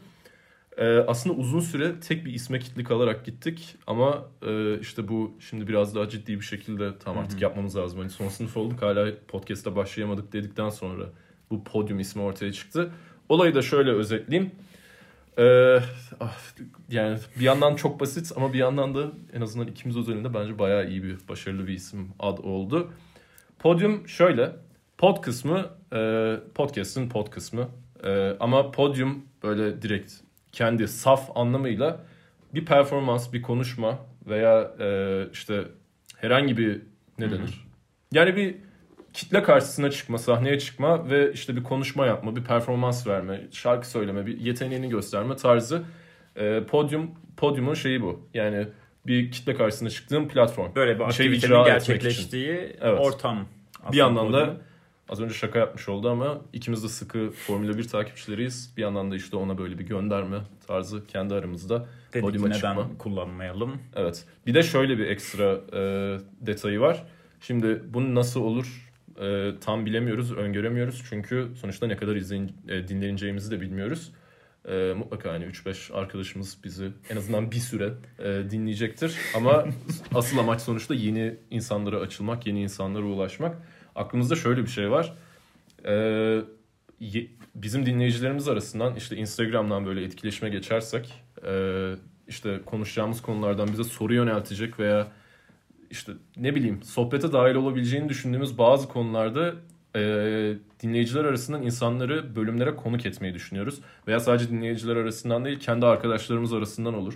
E, 0.80 0.98
aslında 0.98 1.36
uzun 1.36 1.60
süre 1.60 2.00
tek 2.00 2.26
bir 2.26 2.34
isme 2.34 2.60
kitli 2.60 2.84
kalarak 2.84 3.26
gittik 3.26 3.76
ama 3.88 4.26
işte 4.82 5.08
bu 5.08 5.38
şimdi 5.40 5.68
biraz 5.68 5.96
daha 5.96 6.10
ciddi 6.10 6.36
bir 6.36 6.46
şekilde 6.46 6.98
tamam 7.00 7.24
artık 7.24 7.42
yapmamız 7.42 7.76
lazım. 7.76 8.00
Hani 8.00 8.10
son 8.10 8.28
sınıf 8.28 8.58
olduk 8.58 8.82
hala 8.82 9.12
podcast'a 9.28 9.76
başlayamadık 9.76 10.34
dedikten 10.34 10.70
sonra 10.70 11.04
bu 11.52 11.64
podyum 11.64 12.00
ismi 12.00 12.22
ortaya 12.22 12.52
çıktı. 12.54 12.92
Olayı 13.30 13.56
da 13.56 13.62
şöyle 13.62 13.92
özetleyeyim. 13.92 14.52
Ee, 15.38 15.80
ah, 16.20 16.38
yani 16.90 17.18
bir 17.40 17.46
yandan 17.46 17.76
çok 17.76 18.00
basit 18.00 18.32
ama 18.36 18.54
bir 18.54 18.58
yandan 18.58 18.96
da 18.96 19.12
en 19.34 19.42
azından 19.42 19.68
ikimiz 19.68 19.98
özelinde 19.98 20.34
bence 20.34 20.60
bayağı 20.60 20.90
iyi 20.90 21.04
bir, 21.04 21.18
başarılı 21.30 21.68
bir 21.68 21.74
isim 21.74 22.10
ad 22.20 22.38
oldu. 22.38 22.92
Podium 23.60 24.08
şöyle. 24.08 24.56
Pod 24.98 25.22
kısmı, 25.22 25.70
e, 25.94 26.36
podcast'ın 26.56 27.10
pod 27.10 27.30
kısmı. 27.30 27.68
E, 28.04 28.36
ama 28.40 28.72
podium 28.72 29.26
böyle 29.44 29.82
direkt 29.82 30.14
kendi 30.52 30.88
saf 30.88 31.38
anlamıyla 31.38 32.06
bir 32.54 32.66
performans, 32.66 33.34
bir 33.34 33.42
konuşma 33.42 34.00
veya 34.28 34.72
e, 34.80 35.28
işte 35.34 35.64
herhangi 36.18 36.58
bir 36.58 36.82
ne 37.20 37.32
denir? 37.32 37.68
Yani 38.12 38.36
bir 38.36 38.56
kitle 39.14 39.44
karşısına 39.44 39.92
çıkma, 39.92 40.18
sahneye 40.18 40.60
çıkma 40.60 41.10
ve 41.10 41.34
işte 41.34 41.56
bir 41.56 41.64
konuşma 41.64 42.06
yapma, 42.06 42.36
bir 42.36 42.44
performans 42.44 43.08
verme, 43.08 43.42
şarkı 43.52 43.90
söyleme, 43.90 44.26
bir 44.26 44.40
yeteneğini 44.40 44.90
gösterme 44.90 45.36
tarzı 45.36 45.84
e, 46.36 46.64
podyum 46.64 47.12
podyumun 47.38 47.74
şeyi 47.74 48.02
bu. 48.02 48.30
Yani 48.34 48.68
bir 49.08 49.32
kitle 49.32 49.56
karşısına 49.56 49.90
çıktığın 49.90 50.28
platform. 50.28 50.76
Böyle 50.76 50.96
bir, 50.96 51.00
bir 51.00 51.06
aktivitenin 51.06 51.64
gerçekleştiği 51.64 52.78
evet. 52.82 53.00
ortam. 53.00 53.48
Bir 53.92 53.98
yandan 53.98 54.34
da 54.34 54.58
Az 55.10 55.22
önce 55.22 55.34
şaka 55.34 55.60
yapmış 55.60 55.90
oldu 55.90 56.10
ama 56.10 56.42
ikimiz 56.54 56.84
de 56.84 56.88
sıkı 56.88 57.32
Formula 57.32 57.78
1 57.78 57.88
takipçileriyiz. 57.88 58.74
Bir 58.78 58.82
yandan 58.82 59.12
da 59.12 59.16
işte 59.16 59.38
ona 59.38 59.58
böyle 59.58 59.80
bir 59.80 59.86
gönderme 59.86 60.38
tarzı 60.68 61.08
kendi 61.08 61.34
aramızda. 61.34 61.88
Dedik 62.14 62.42
neden 62.42 62.52
çıkma. 62.52 62.88
kullanmayalım. 63.00 63.80
Evet. 63.96 64.26
Bir 64.48 64.54
de 64.54 64.64
şöyle 64.64 64.98
bir 64.98 65.06
ekstra 65.06 65.62
e, 65.74 65.82
detayı 66.42 66.80
var. 66.80 67.04
Şimdi 67.42 67.82
bunu 67.94 68.16
nasıl 68.16 68.42
olur 68.42 68.90
e, 69.22 69.52
tam 69.62 69.86
bilemiyoruz, 69.86 70.32
öngöremiyoruz. 70.32 71.04
Çünkü 71.10 71.48
sonuçta 71.62 71.88
ne 71.88 71.98
kadar 71.98 72.16
izleyin, 72.16 72.52
e, 72.68 72.88
dinleneceğimizi 72.88 73.52
de 73.52 73.62
bilmiyoruz. 73.62 74.12
E, 74.70 74.94
mutlaka 74.98 75.34
hani 75.34 75.46
3-5 75.46 75.94
arkadaşımız 75.94 76.58
bizi 76.64 76.92
en 77.10 77.18
azından 77.18 77.52
bir 77.52 77.60
süre 77.60 77.94
e, 78.20 78.50
dinleyecektir. 78.50 79.16
Ama 79.36 79.66
asıl 80.16 80.38
amaç 80.38 80.62
sonuçta 80.62 80.94
yeni 80.94 81.36
insanlara 81.52 81.98
açılmak, 81.98 82.48
yeni 82.48 82.62
insanlara 82.62 83.06
ulaşmak. 83.06 83.58
Aklımızda 84.00 84.36
şöyle 84.36 84.62
bir 84.62 84.68
şey 84.68 84.92
var. 84.92 85.14
E, 85.86 85.94
ye- 87.00 87.28
bizim 87.56 87.86
dinleyicilerimiz 87.86 88.48
arasından 88.48 88.96
işte 88.96 89.16
Instagram'dan 89.16 89.86
böyle 89.86 90.04
etkileşime 90.04 90.50
geçersek 90.50 91.14
e, 91.48 91.94
işte 92.28 92.60
konuşacağımız 92.66 93.22
konulardan 93.22 93.68
bize 93.72 93.84
soru 93.84 94.14
yöneltecek 94.14 94.80
veya 94.80 95.08
işte 95.90 96.12
ne 96.38 96.56
bileyim 96.56 96.84
sohbete 96.84 97.32
dahil 97.32 97.56
olabileceğini 97.56 98.10
düşündüğümüz 98.10 98.58
bazı 98.58 98.88
konularda 98.88 99.54
e, 99.96 100.02
dinleyiciler 100.84 101.26
arasından 101.26 101.64
insanları 101.64 102.36
bölümlere 102.36 102.76
konuk 102.76 103.06
etmeyi 103.06 103.34
düşünüyoruz. 103.34 103.82
Veya 104.08 104.20
sadece 104.20 104.50
dinleyiciler 104.50 104.96
arasından 104.96 105.46
değil 105.46 105.60
kendi 105.60 105.86
arkadaşlarımız 105.86 106.54
arasından 106.54 106.94
olur. 106.94 107.14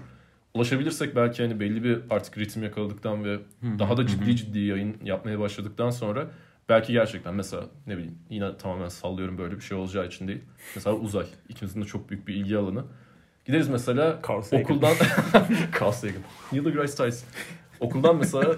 Ulaşabilirsek 0.54 1.16
belki 1.16 1.44
hani 1.44 1.60
belli 1.60 1.84
bir 1.84 2.00
artık 2.10 2.38
ritim 2.38 2.64
yakaladıktan 2.64 3.24
ve 3.24 3.40
daha 3.80 3.98
da 3.98 4.08
ciddi 4.08 4.36
ciddi 4.36 4.60
yayın 4.60 4.96
yapmaya 5.04 5.40
başladıktan 5.40 5.90
sonra 5.90 6.28
belki 6.70 6.94
gerçekten 6.94 7.36
mesela 7.36 7.64
ne 7.88 7.98
bileyim 7.98 8.18
yine 8.30 8.58
tamamen 8.58 8.88
sallıyorum 8.88 9.38
böyle 9.38 9.56
bir 9.56 9.62
şey 9.62 9.78
olacağı 9.78 10.08
için 10.08 10.28
değil. 10.28 10.42
Mesela 10.76 10.96
uzay 10.96 11.26
ikimizin 11.50 11.82
de 11.82 11.86
çok 11.86 12.10
büyük 12.10 12.28
bir 12.28 12.36
ilgi 12.36 12.58
alanı. 12.58 12.84
Gideriz 13.46 13.70
mesela 13.70 14.20
Carl 14.30 14.42
Sagan. 14.42 14.64
okuldan 14.64 14.94
Carl 15.82 15.92
Sagan. 15.92 16.22
Neil 16.52 16.66
deGrasse 16.66 17.06
Tyson. 17.06 17.28
Okuldan 17.80 18.18
mesela 18.18 18.56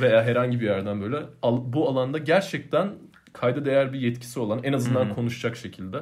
veya 0.00 0.24
herhangi 0.24 0.60
bir 0.60 0.66
yerden 0.66 1.00
böyle 1.02 1.22
bu 1.42 1.88
alanda 1.88 2.18
gerçekten 2.18 2.92
kayda 3.32 3.64
değer 3.64 3.92
bir 3.92 4.00
yetkisi 4.00 4.40
olan 4.40 4.60
en 4.62 4.72
azından 4.72 5.04
hı. 5.04 5.14
konuşacak 5.14 5.56
şekilde 5.56 5.98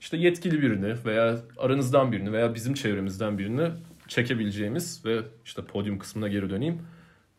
işte 0.00 0.16
yetkili 0.16 0.62
birini 0.62 0.94
veya 1.04 1.38
aranızdan 1.58 2.12
birini 2.12 2.32
veya 2.32 2.54
bizim 2.54 2.74
çevremizden 2.74 3.38
birini 3.38 3.70
çekebileceğimiz 4.08 5.04
ve 5.04 5.20
işte 5.44 5.62
podyum 5.62 5.98
kısmına 5.98 6.28
geri 6.28 6.50
döneyim. 6.50 6.82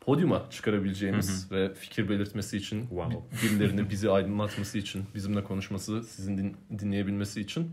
Podyuma 0.09 0.45
çıkarabileceğimiz 0.49 1.51
ve 1.51 1.73
fikir 1.73 2.09
belirtmesi 2.09 2.57
için 2.57 2.81
Wow. 2.81 3.19
birilerini 3.43 3.89
bizi 3.89 4.09
aydınlatması 4.11 4.77
için, 4.77 5.05
bizimle 5.15 5.43
konuşması, 5.43 6.03
sizin 6.03 6.37
din- 6.37 6.57
dinleyebilmesi 6.79 7.41
için 7.41 7.71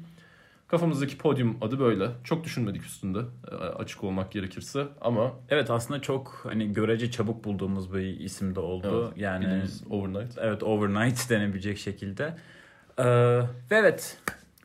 kafamızdaki 0.69 1.19
podyum 1.19 1.57
adı 1.61 1.79
böyle. 1.81 2.09
Çok 2.25 2.45
düşünmedik 2.45 2.83
üstünde 2.83 3.19
e, 3.51 3.55
açık 3.55 4.05
olmak 4.05 4.33
gerekirse 4.33 4.87
ama 5.01 5.33
Evet 5.49 5.71
aslında 5.71 6.03
çok 6.03 6.41
hani 6.43 6.73
görece 6.73 7.11
çabuk 7.11 7.45
bulduğumuz 7.45 7.95
bir 7.95 8.21
isim 8.21 8.55
de 8.55 8.61
oldu. 8.61 9.05
evet, 9.09 9.19
yani 9.19 9.63
overnight. 9.91 10.39
evet 10.39 10.63
overnight 10.63 11.31
denebilecek 11.31 11.79
şekilde. 11.79 12.37
Ee, 12.99 13.05
ve 13.71 13.77
evet. 13.77 14.19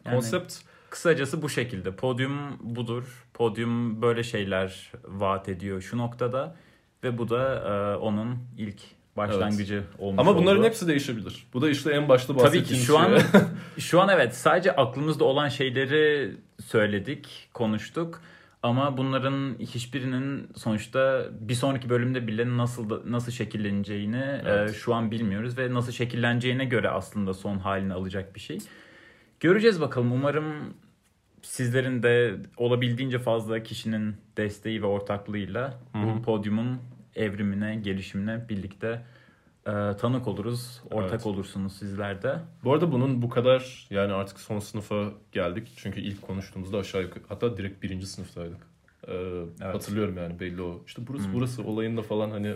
Yani 0.06 0.16
Konsept 0.16 0.54
kısacası 0.90 1.42
bu 1.42 1.50
şekilde. 1.50 1.96
Podyum 1.96 2.58
budur. 2.76 3.26
Podyum 3.34 4.02
böyle 4.02 4.24
şeyler 4.24 4.92
vaat 5.08 5.50
ediyor 5.50 5.82
şu 5.82 5.98
noktada 5.98 6.56
ve 7.04 7.18
bu 7.18 7.30
da 7.30 7.56
e, 7.56 7.98
onun 7.98 8.38
ilk 8.58 8.82
başlangıcı 9.18 9.84
olmuş 10.00 10.20
ama 10.20 10.38
bunların 10.38 10.60
oldu. 10.60 10.68
hepsi 10.68 10.88
değişebilir. 10.88 11.48
Bu 11.54 11.62
da 11.62 11.70
işte 11.70 11.92
en 11.92 12.10
başta 12.10 12.34
Tabii 12.34 12.44
bahsettiğim 12.44 12.66
ki 12.66 12.76
şey. 12.76 12.84
şu 12.86 12.98
an 13.00 13.20
şu 13.78 14.02
an 14.02 14.10
evet 14.10 14.36
sadece 14.36 14.76
aklımızda 14.76 15.24
olan 15.24 15.50
şeyleri 15.50 16.36
söyledik, 16.66 17.50
konuştuk. 17.54 18.22
Ama 18.64 18.98
bunların 18.98 19.56
hiçbirinin 19.60 20.48
sonuçta 20.56 21.26
bir 21.40 21.54
sonraki 21.54 21.90
bölümde 21.90 22.28
bile 22.28 22.58
nasıl 22.58 23.12
nasıl 23.12 23.32
şekilleneceğini 23.32 24.42
Evet. 24.46 24.70
e, 24.70 24.74
şu 24.74 24.94
an 24.96 25.12
bilmiyoruz 25.12 25.58
ve 25.58 25.74
nasıl 25.74 25.92
şekilleneceğine 25.92 26.66
göre 26.66 26.90
aslında 26.90 27.34
son 27.34 27.58
halini 27.58 27.94
alacak 27.94 28.36
bir 28.36 28.40
şey. 28.40 28.58
Göreceğiz 29.40 29.82
bakalım. 29.82 30.12
Umarım 30.12 30.54
sizlerin 31.42 32.04
de 32.04 32.36
olabildiğince 32.58 33.20
fazla 33.20 33.64
kişinin 33.64 34.16
desteği 34.38 34.82
ve 34.82 34.86
ortaklığıyla 34.86 35.80
bu 35.94 36.22
podyumun 36.22 36.80
evrimine, 37.16 37.76
gelişimine 37.76 38.50
birlikte 38.50 39.02
e, 39.68 39.72
tanık 39.72 40.28
oluruz. 40.28 40.82
Ortak 40.92 41.12
Evet. 41.12 41.26
olursunuz 41.26 41.74
sizler 41.78 42.24
de. 42.24 42.40
Bu 42.64 42.74
arada 42.74 42.92
bunun 42.92 43.22
bu 43.22 43.30
kadar 43.30 43.88
yani 43.90 44.14
artık 44.14 44.40
son 44.40 44.60
sınıfa 44.60 45.12
geldik. 45.32 45.72
Çünkü 45.76 46.00
ilk 46.02 46.22
konuştuğumuzda 46.22 46.78
aşağı 46.78 47.02
yukarı 47.02 47.24
hatta 47.30 47.58
direkt 47.58 47.84
birinci 47.84 48.08
sınıftaydık. 48.08 48.58
Ee, 49.08 49.44
Hatırlıyorum 49.62 50.18
yani 50.18 50.40
belli 50.40 50.62
o. 50.62 50.84
İşte 50.88 51.02
burası 51.08 51.26
Hmm. 51.26 51.34
burası 51.34 51.64
olayında 51.64 52.02
falan 52.02 52.32
hani 52.32 52.54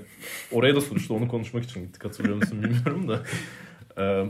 oraya 0.51 0.75
da 0.75 0.81
sonuçta 0.81 1.13
onu 1.13 1.27
konuşmak 1.27 1.63
için 1.63 1.83
gittik 1.83 2.05
hatırlıyor 2.05 2.35
musun 2.35 2.63
bilmiyorum 2.63 3.07
da. 3.07 3.19
Ee, 3.97 4.29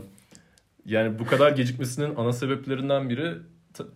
yani 0.86 1.18
bu 1.18 1.26
kadar 1.26 1.52
gecikmesinin 1.52 2.14
ana 2.16 2.32
sebeplerinden 2.32 3.10
biri 3.10 3.34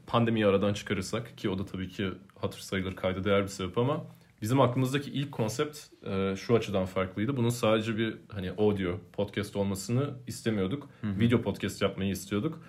pandemiyi 0.06 0.46
aradan 0.46 0.72
çıkarırsak 0.74 1.38
ki 1.38 1.48
o 1.48 1.58
da 1.58 1.64
tabii 1.66 1.88
ki 1.88 2.08
hatır 2.38 2.58
sayılır 2.60 2.96
kayda 2.96 3.24
değer 3.24 3.42
bir 3.42 3.48
sebep 3.48 3.78
ama 3.78 4.04
bizim 4.42 4.60
aklımızdaki 4.60 5.10
ilk 5.10 5.32
konsept 5.32 5.78
e, 6.06 6.36
şu 6.36 6.56
açıdan 6.56 6.84
farklıydı. 6.86 7.36
Bunun 7.36 7.48
sadece 7.48 7.96
bir 7.96 8.14
hani 8.28 8.50
audio 8.50 8.98
podcast 9.12 9.56
olmasını 9.56 10.10
istemiyorduk. 10.26 10.88
Video 11.02 11.42
podcast 11.42 11.82
yapmayı 11.82 12.10
istiyorduk. 12.10 12.62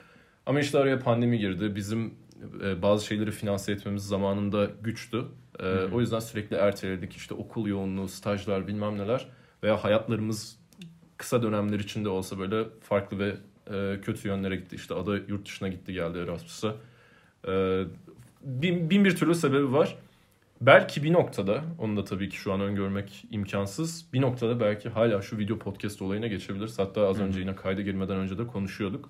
Ama 0.46 0.60
işte 0.60 0.78
araya 0.80 1.00
pandemi 1.00 1.40
girdi. 1.40 1.76
Bizim 1.76 2.14
e, 2.64 2.82
bazı 2.82 3.06
şeyleri 3.06 3.32
finanse 3.32 3.72
etmemiz 3.72 4.04
zamanında 4.08 4.70
güçtü. 4.82 5.26
E, 5.60 5.64
O 5.94 6.00
yüzden 6.00 6.20
sürekli 6.20 6.56
erteledik. 6.56 7.14
İşte 7.16 7.34
okul 7.34 7.68
yoğunluğu, 7.68 8.08
stajlar 8.08 8.68
bilmem 8.68 8.98
neler 8.98 9.28
veya 9.64 9.84
hayatlarımız 9.84 10.60
kısa 11.18 11.44
dönemler 11.44 11.80
içinde 11.80 12.10
olsa 12.10 12.40
böyle 12.40 12.64
farklı 12.82 13.20
ve 13.20 13.36
e, 13.74 14.02
kötü 14.02 14.28
yönlere 14.28 14.56
gitti. 14.56 14.76
İşte 14.76 14.94
ada 14.94 15.18
yurt 15.18 15.46
dışına 15.46 15.68
gitti 15.68 15.94
geldi 15.94 16.18
Erasmus'a. 16.18 16.76
E, 17.48 17.84
bin, 18.44 18.90
bin 18.90 19.06
bir 19.06 19.16
türlü 19.16 19.36
sebebi 19.36 19.72
var. 19.72 19.98
Belki 20.62 21.04
bir 21.04 21.14
noktada, 21.14 21.62
onu 21.80 21.98
da 21.98 22.04
tabii 22.04 22.30
ki 22.30 22.38
şu 22.38 22.54
an 22.54 22.62
öngörmek 22.62 23.24
imkansız. 23.32 24.06
Bir 24.14 24.22
noktada 24.22 24.60
belki 24.60 24.90
hala 24.90 25.22
şu 25.22 25.38
video 25.38 25.60
podcast 25.60 26.02
olayına 26.02 26.28
geçebiliriz. 26.28 26.80
Hatta 26.80 27.08
az 27.08 27.20
önce 27.22 27.40
yine 27.40 27.56
kayda 27.56 27.82
girmeden 27.82 28.18
önce 28.18 28.38
de 28.38 28.48
konuşuyorduk. 28.48 29.10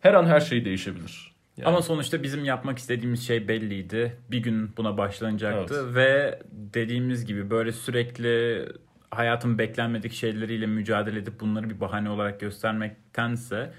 Her 0.00 0.14
an 0.14 0.26
her 0.26 0.40
şey 0.40 0.64
değişebilir. 0.64 1.32
Yani- 1.56 1.68
Ama 1.68 1.82
sonuçta 1.82 2.22
bizim 2.22 2.44
yapmak 2.44 2.78
istediğimiz 2.78 3.26
şey 3.26 3.48
belliydi. 3.48 4.16
Bir 4.30 4.38
gün 4.38 4.76
buna 4.76 4.98
başlanacaktı 4.98 5.94
ve 5.94 6.38
dediğimiz 6.52 7.24
gibi 7.24 7.50
böyle 7.50 7.72
sürekli 7.72 8.64
hayatın 9.10 9.58
beklenmedik 9.58 10.12
şeyleriyle 10.12 10.66
mücadele 10.66 11.18
edip 11.18 11.40
bunları 11.40 11.70
bir 11.70 11.80
bahane 11.80 12.10
olarak 12.10 12.40
göstermektense 12.40 13.72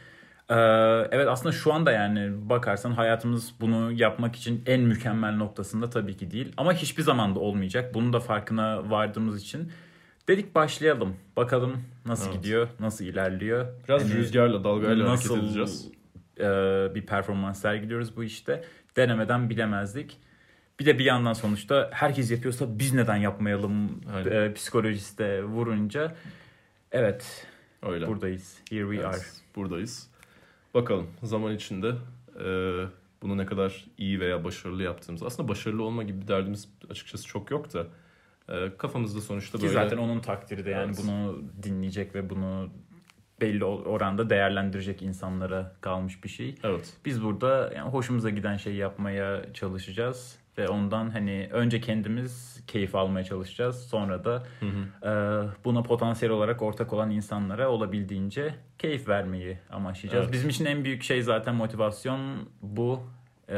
e, 0.49 0.55
evet 1.11 1.27
aslında 1.27 1.51
şu 1.51 1.73
anda 1.73 1.91
yani 1.91 2.49
bakarsan 2.49 2.91
hayatımız 2.91 3.53
bunu 3.61 3.91
yapmak 3.91 4.35
için 4.35 4.63
en 4.65 4.81
mükemmel 4.81 5.35
noktasında 5.35 5.89
tabii 5.89 6.17
ki 6.17 6.31
değil. 6.31 6.53
Ama 6.57 6.73
hiçbir 6.73 7.03
zaman 7.03 7.35
da 7.35 7.39
olmayacak. 7.39 7.93
Bunun 7.93 8.13
da 8.13 8.19
farkına 8.19 8.89
vardığımız 8.89 9.41
için 9.41 9.71
dedik 10.27 10.55
başlayalım. 10.55 11.15
Bakalım 11.37 11.77
nasıl 12.05 12.29
Evet. 12.31 12.37
gidiyor, 12.43 12.67
nasıl 12.79 13.05
ilerliyor. 13.05 13.65
Biraz 13.87 14.03
Hani- 14.03 14.13
rüzgarla, 14.13 14.63
dalgayla 14.63 15.05
nasıl 15.05 15.29
hareket 15.35 15.45
edeceğiz. 15.49 15.87
e, 16.39 16.45
bir 16.95 17.05
performans 17.05 17.61
sergiliyoruz 17.61 18.15
bu 18.17 18.23
işte. 18.23 18.63
Denemeden 18.95 19.49
bilemezdik. 19.49 20.17
Bir 20.79 20.85
de 20.85 20.99
bir 20.99 21.05
yandan 21.05 21.33
sonuçta 21.33 21.89
herkes 21.93 22.31
yapıyorsa 22.31 22.79
biz 22.79 22.93
neden 22.93 23.15
yapmayalım 23.15 24.01
Aynen. 24.15 24.31
e, 24.31 24.53
psikolojisi 24.53 25.17
de 25.17 25.43
vurunca. 25.43 26.15
Evet 26.91 27.47
Öyle. 27.83 28.07
buradayız. 28.07 28.57
Here 28.69 28.81
we 28.81 28.95
Evet, 28.95 29.05
are. 29.05 29.17
Buradayız. 29.55 30.09
Bakalım 30.73 31.07
zaman 31.23 31.55
içinde 31.55 31.87
e, 32.45 32.45
bunu 33.21 33.37
ne 33.37 33.45
kadar 33.45 33.85
iyi 33.97 34.19
veya 34.19 34.43
başarılı 34.43 34.83
yaptığımız. 34.83 35.23
Aslında 35.23 35.49
başarılı 35.49 35.83
olma 35.83 36.03
gibi 36.03 36.21
bir 36.21 36.27
derdimiz 36.27 36.69
açıkçası 36.89 37.27
çok 37.27 37.51
yok 37.51 37.73
da 37.73 37.87
e, 38.49 38.77
kafamızda 38.77 39.21
sonuçta 39.21 39.57
Ki 39.57 39.61
böyle 39.63 39.73
zaten 39.73 39.97
onun 39.97 40.19
takdiri 40.19 40.65
de 40.65 40.69
yani 40.69 40.85
Evet. 40.85 41.03
bunu 41.03 41.43
dinleyecek 41.63 42.15
ve 42.15 42.29
bunu 42.29 42.69
belli 43.41 43.63
oranda 43.65 44.29
değerlendirecek 44.29 45.01
insanlara 45.01 45.75
kalmış 45.81 46.23
bir 46.23 46.29
şey. 46.29 46.55
evet 46.63 46.93
Biz 47.05 47.23
burada 47.23 47.73
yani 47.75 47.89
hoşumuza 47.89 48.29
giden 48.29 48.57
şeyi 48.57 48.75
yapmaya 48.75 49.53
çalışacağız 49.53 50.38
ve 50.57 50.67
ondan 50.67 51.09
hani 51.09 51.49
önce 51.51 51.81
kendimiz 51.81 52.63
keyif 52.67 52.95
almaya 52.95 53.23
çalışacağız. 53.23 53.87
Sonra 53.87 54.25
da 54.25 54.43
Hı 54.59 54.65
hı. 54.65 55.09
e, 55.09 55.63
buna 55.65 55.83
potansiyel 55.83 56.33
olarak 56.33 56.61
ortak 56.61 56.93
olan 56.93 57.11
insanlara 57.11 57.69
olabildiğince 57.69 58.55
keyif 58.77 59.07
vermeyi 59.07 59.57
amaçlayacağız. 59.71 60.23
Evet. 60.23 60.33
Bizim 60.33 60.49
için 60.49 60.65
en 60.65 60.83
büyük 60.85 61.03
şey 61.03 61.21
zaten 61.21 61.55
motivasyon 61.55 62.49
bu. 62.61 63.03
E, 63.49 63.57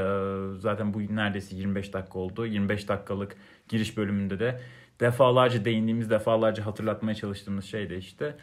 zaten 0.58 0.94
bu 0.94 1.00
neredeyse 1.16 1.56
25 1.56 1.94
dakika 1.94 2.20
oldu. 2.20 2.46
25 2.46 2.88
dakikalık 2.88 3.36
giriş 3.70 3.98
bölümünde 3.98 4.40
de 4.40 4.62
defalarca 5.00 5.66
değindiğimiz, 5.66 6.10
defalarca 6.10 6.66
hatırlatmaya 6.66 7.16
çalıştığımız 7.16 7.66
şey 7.66 7.90
de 7.90 7.98
işte 7.98 8.36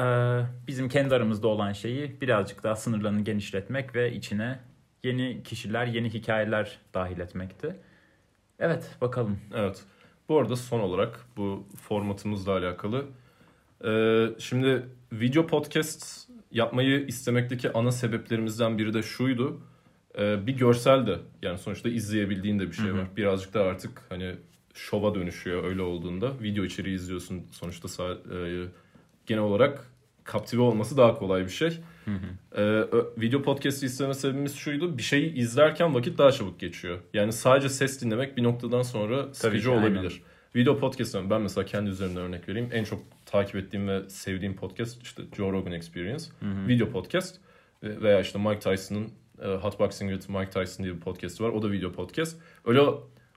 Ee, 0.00 0.40
bizim 0.66 0.88
kendi 0.88 1.14
aramızda 1.14 1.48
olan 1.48 1.72
şeyi 1.72 2.20
birazcık 2.20 2.62
daha 2.62 2.76
sınırlarını 2.76 3.20
genişletmek 3.20 3.94
ve 3.94 4.12
içine 4.12 4.58
yeni 5.04 5.42
kişiler, 5.42 5.86
yeni 5.86 6.14
hikayeler 6.14 6.78
dahil 6.94 7.18
etmekti. 7.18 7.76
Evet, 8.60 8.90
bakalım. 9.00 9.38
Evet. 9.54 9.84
Bu 10.28 10.38
arada 10.38 10.56
son 10.56 10.80
olarak 10.80 11.20
bu 11.36 11.66
formatımızla 11.82 12.52
alakalı. 12.52 13.04
Ee, 13.84 14.26
şimdi 14.38 14.86
video 15.12 15.46
podcast 15.46 16.28
yapmayı 16.50 17.06
istemekteki 17.06 17.72
ana 17.72 17.92
sebeplerimizden 17.92 18.78
biri 18.78 18.94
de 18.94 19.02
şuydu. 19.02 19.60
Ee, 20.18 20.46
bir 20.46 20.56
görsel 20.56 21.06
de 21.06 21.18
yani 21.42 21.58
sonuçta 21.58 21.88
izleyebildiğin 21.88 22.58
de 22.58 22.66
bir 22.66 22.72
şey 22.72 22.86
Hı 22.86 22.92
hı. 22.92 22.98
var. 22.98 23.06
Birazcık 23.16 23.54
da 23.54 23.62
artık 23.62 24.02
hani 24.08 24.34
şova 24.74 25.14
dönüşüyor 25.14 25.64
öyle 25.64 25.82
olduğunda. 25.82 26.40
Video 26.42 26.64
içeriği 26.64 26.96
izliyorsun 26.96 27.46
sonuçta 27.52 28.04
e, 28.12 28.66
genel 29.26 29.42
olarak 29.42 29.84
kaptive 30.24 30.62
olması 30.62 30.96
daha 30.96 31.14
kolay 31.18 31.44
bir 31.44 31.50
şey. 31.50 31.78
Hı 32.06 32.10
hı. 32.10 32.60
Ee, 32.60 32.86
video 33.20 33.42
podcast'i 33.42 33.86
isteme 33.86 34.14
sebebimiz 34.14 34.54
şuydu. 34.54 34.98
Bir 34.98 35.02
şeyi 35.02 35.34
izlerken 35.34 35.94
vakit 35.94 36.18
daha 36.18 36.32
çabuk 36.32 36.60
geçiyor. 36.60 36.98
Yani 37.14 37.32
sadece 37.32 37.68
ses 37.68 38.02
dinlemek 38.02 38.36
bir 38.36 38.42
noktadan 38.42 38.82
sonra 38.82 39.34
sıkıcı 39.34 39.68
ki, 39.68 39.74
aynen. 39.74 39.82
olabilir. 39.82 40.22
Video 40.56 40.78
podcast'ten 40.78 41.30
ben 41.30 41.40
mesela 41.42 41.64
kendi 41.64 41.90
üzerimden 41.90 42.22
örnek 42.22 42.48
vereyim. 42.48 42.68
En 42.72 42.84
çok 42.84 43.00
takip 43.26 43.56
ettiğim 43.56 43.88
ve 43.88 44.08
sevdiğim 44.08 44.56
podcast 44.56 45.02
işte 45.02 45.22
Joe 45.36 45.52
Rogan 45.52 45.72
Experience. 45.72 46.24
Hı 46.40 46.46
hı. 46.46 46.68
Video 46.68 46.90
podcast 46.90 47.36
Ve- 47.82 48.00
veya 48.02 48.20
işte 48.20 48.38
Mike 48.38 48.58
Tyson'ın 48.60 49.08
e, 49.42 49.46
Hot 49.48 49.80
Boxing 49.80 50.12
with 50.12 50.30
Mike 50.30 50.50
Tyson 50.50 50.84
diye 50.84 50.94
bir 50.94 51.00
podcast 51.00 51.40
var. 51.40 51.48
O 51.48 51.62
da 51.62 51.70
video 51.70 51.92
podcast. 51.92 52.36
Öyle 52.64 52.80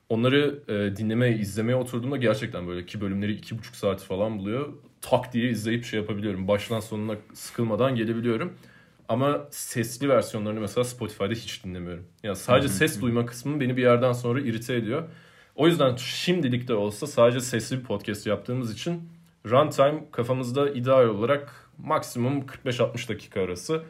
onları 0.09 0.59
e, 0.67 0.97
dinlemeye, 0.97 1.37
izlemeye 1.37 1.75
oturduğumda 1.75 2.17
gerçekten 2.17 2.67
böyle 2.67 2.81
iki 2.81 3.01
bölümleri 3.01 3.33
iki 3.33 3.57
buçuk 3.57 3.75
saat 3.75 4.03
falan 4.03 4.39
buluyor. 4.39 4.73
Tak 5.01 5.33
diye 5.33 5.49
izleyip 5.49 5.85
şey 5.85 5.99
yapabiliyorum. 5.99 6.47
Baştan 6.47 6.79
sonuna 6.79 7.15
sıkılmadan 7.33 7.95
gelebiliyorum. 7.95 8.53
Ama 9.09 9.47
sesli 9.51 10.09
versiyonlarını 10.09 10.59
mesela 10.59 10.83
Spotify'da 10.83 11.33
hiç 11.33 11.63
dinlemiyorum. 11.63 12.05
Yani 12.23 12.35
sadece 12.35 12.67
ses 12.67 13.01
duyma 13.01 13.25
kısmı 13.25 13.59
beni 13.59 13.77
bir 13.77 13.81
yerden 13.81 14.13
sonra 14.13 14.41
irite 14.41 14.75
ediyor. 14.75 15.03
O 15.55 15.67
yüzden 15.67 15.95
şimdilik 15.95 16.67
de 16.67 16.73
olsa 16.73 17.07
sadece 17.07 17.39
sesli 17.39 17.79
bir 17.79 17.83
podcast 17.83 18.27
yaptığımız 18.27 18.73
için 18.73 19.09
runtime 19.45 20.03
kafamızda 20.11 20.69
ideal 20.69 21.05
olarak 21.05 21.69
maksimum 21.77 22.39
45-60 22.65 23.09
dakika 23.09 23.41
arası. 23.41 23.83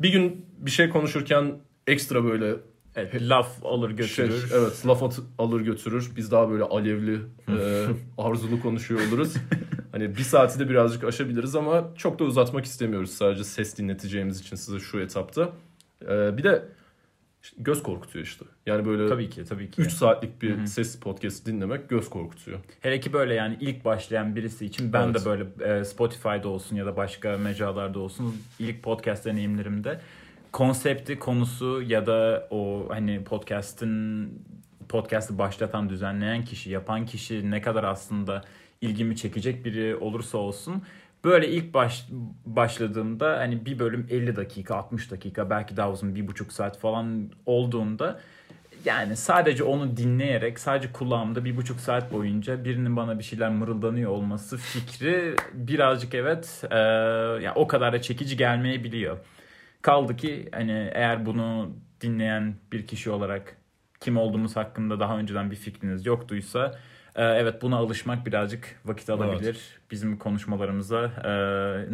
Bir 0.00 0.12
gün 0.12 0.46
bir 0.58 0.70
şey 0.70 0.88
konuşurken 0.88 1.58
ekstra 1.86 2.24
böyle 2.24 2.56
Evet, 2.98 3.22
laf 3.28 3.64
alır 3.64 3.90
götürür. 3.90 4.48
şey, 4.48 4.58
evet 4.58 4.86
laf 4.86 5.02
at- 5.02 5.20
alır 5.38 5.60
götürür. 5.60 6.10
Biz 6.16 6.30
daha 6.30 6.50
böyle 6.50 6.62
alevli, 6.62 7.18
e, 7.48 7.86
arzulu 8.18 8.60
konuşuyor 8.60 9.00
oluruz. 9.08 9.34
hani 9.92 10.16
bir 10.16 10.22
saati 10.22 10.58
de 10.58 10.68
birazcık 10.68 11.04
aşabiliriz 11.04 11.54
ama 11.56 11.90
çok 11.96 12.18
da 12.18 12.24
uzatmak 12.24 12.64
istemiyoruz 12.64 13.10
sadece 13.10 13.44
ses 13.44 13.78
dinleteceğimiz 13.78 14.40
için 14.40 14.56
size 14.56 14.78
şu 14.80 15.00
etapta. 15.00 15.52
E, 16.02 16.36
bir 16.38 16.42
de 16.44 16.62
göz 17.58 17.82
korkutuyor 17.82 18.24
işte. 18.24 18.44
Yani 18.66 18.84
böyle 18.86 19.08
Tabii 19.08 19.30
ki, 19.30 19.44
tabii 19.44 19.70
ki. 19.70 19.82
3 19.82 19.92
saatlik 19.92 20.42
bir 20.42 20.56
Hı 20.56 20.62
hı. 20.62 20.66
ses 20.66 21.00
podcast 21.00 21.46
dinlemek 21.46 21.88
göz 21.88 22.10
korkutuyor. 22.10 22.58
Hele 22.80 23.00
ki 23.00 23.12
böyle 23.12 23.34
yani 23.34 23.56
ilk 23.60 23.84
başlayan 23.84 24.36
birisi 24.36 24.66
için 24.66 24.92
ben 24.92 25.02
Evet. 25.06 25.14
de 25.20 25.24
böyle 25.24 25.78
e, 25.78 25.84
Spotify'da 25.84 26.48
olsun 26.48 26.76
ya 26.76 26.86
da 26.86 26.96
başka 26.96 27.36
mecralarda 27.38 27.98
olsun 27.98 28.36
ilk 28.58 28.82
podcast 28.82 29.24
deneyimlerimde 29.24 30.00
konsepti, 30.52 31.18
konusu 31.18 31.82
ya 31.82 32.06
da 32.06 32.48
o 32.50 32.86
hani 32.88 33.24
podcast'ın 33.24 34.32
podcast'ı 34.88 35.38
başlatan, 35.38 35.88
düzenleyen 35.88 36.44
kişi, 36.44 36.70
yapan 36.70 37.06
kişi 37.06 37.50
ne 37.50 37.62
kadar 37.62 37.84
aslında 37.84 38.44
ilgimi 38.80 39.16
çekecek 39.16 39.64
biri 39.64 39.96
olursa 39.96 40.38
olsun 40.38 40.82
böyle 41.24 41.48
ilk 41.48 41.74
baş, 41.74 42.06
başladığımda 42.46 43.38
hani 43.38 43.66
bir 43.66 43.78
bölüm 43.78 44.06
50 44.10 44.36
dakika, 44.36 44.76
60 44.76 45.10
dakika 45.10 45.50
belki 45.50 45.76
daha 45.76 45.90
uzun 45.90 46.14
bir 46.14 46.28
buçuk 46.28 46.52
saat 46.52 46.78
falan 46.78 47.30
olduğunda 47.46 48.20
yani 48.84 49.16
sadece 49.16 49.64
onu 49.64 49.96
dinleyerek 49.96 50.58
sadece 50.58 50.92
kulağımda 50.92 51.44
bir 51.44 51.56
buçuk 51.56 51.80
saat 51.80 52.12
boyunca 52.12 52.64
birinin 52.64 52.96
bana 52.96 53.18
bir 53.18 53.24
şeyler 53.24 53.50
mırıldanıyor 53.50 54.10
olması 54.10 54.56
fikri 54.56 55.36
birazcık 55.52 56.14
evet 56.14 56.64
e, 56.70 56.78
yani 57.44 57.52
o 57.54 57.66
kadar 57.66 57.92
da 57.92 58.02
çekici 58.02 58.36
gelmeyebiliyor. 58.36 59.18
Kaldı 59.82 60.16
ki 60.16 60.48
hani 60.52 60.90
eğer 60.94 61.26
bunu 61.26 61.76
dinleyen 62.00 62.54
bir 62.72 62.86
kişi 62.86 63.10
olarak 63.10 63.56
kim 64.00 64.16
olduğumuz 64.16 64.56
hakkında 64.56 65.00
daha 65.00 65.18
önceden 65.18 65.50
bir 65.50 65.56
fikriniz 65.56 66.06
yoktuysa 66.06 66.78
e, 67.16 67.24
evet 67.24 67.62
buna 67.62 67.76
alışmak 67.76 68.26
birazcık 68.26 68.80
vakit 68.84 69.10
alabilir. 69.10 69.78
Bizim 69.90 70.18
konuşmalarımıza 70.18 71.04
e, 71.04 71.30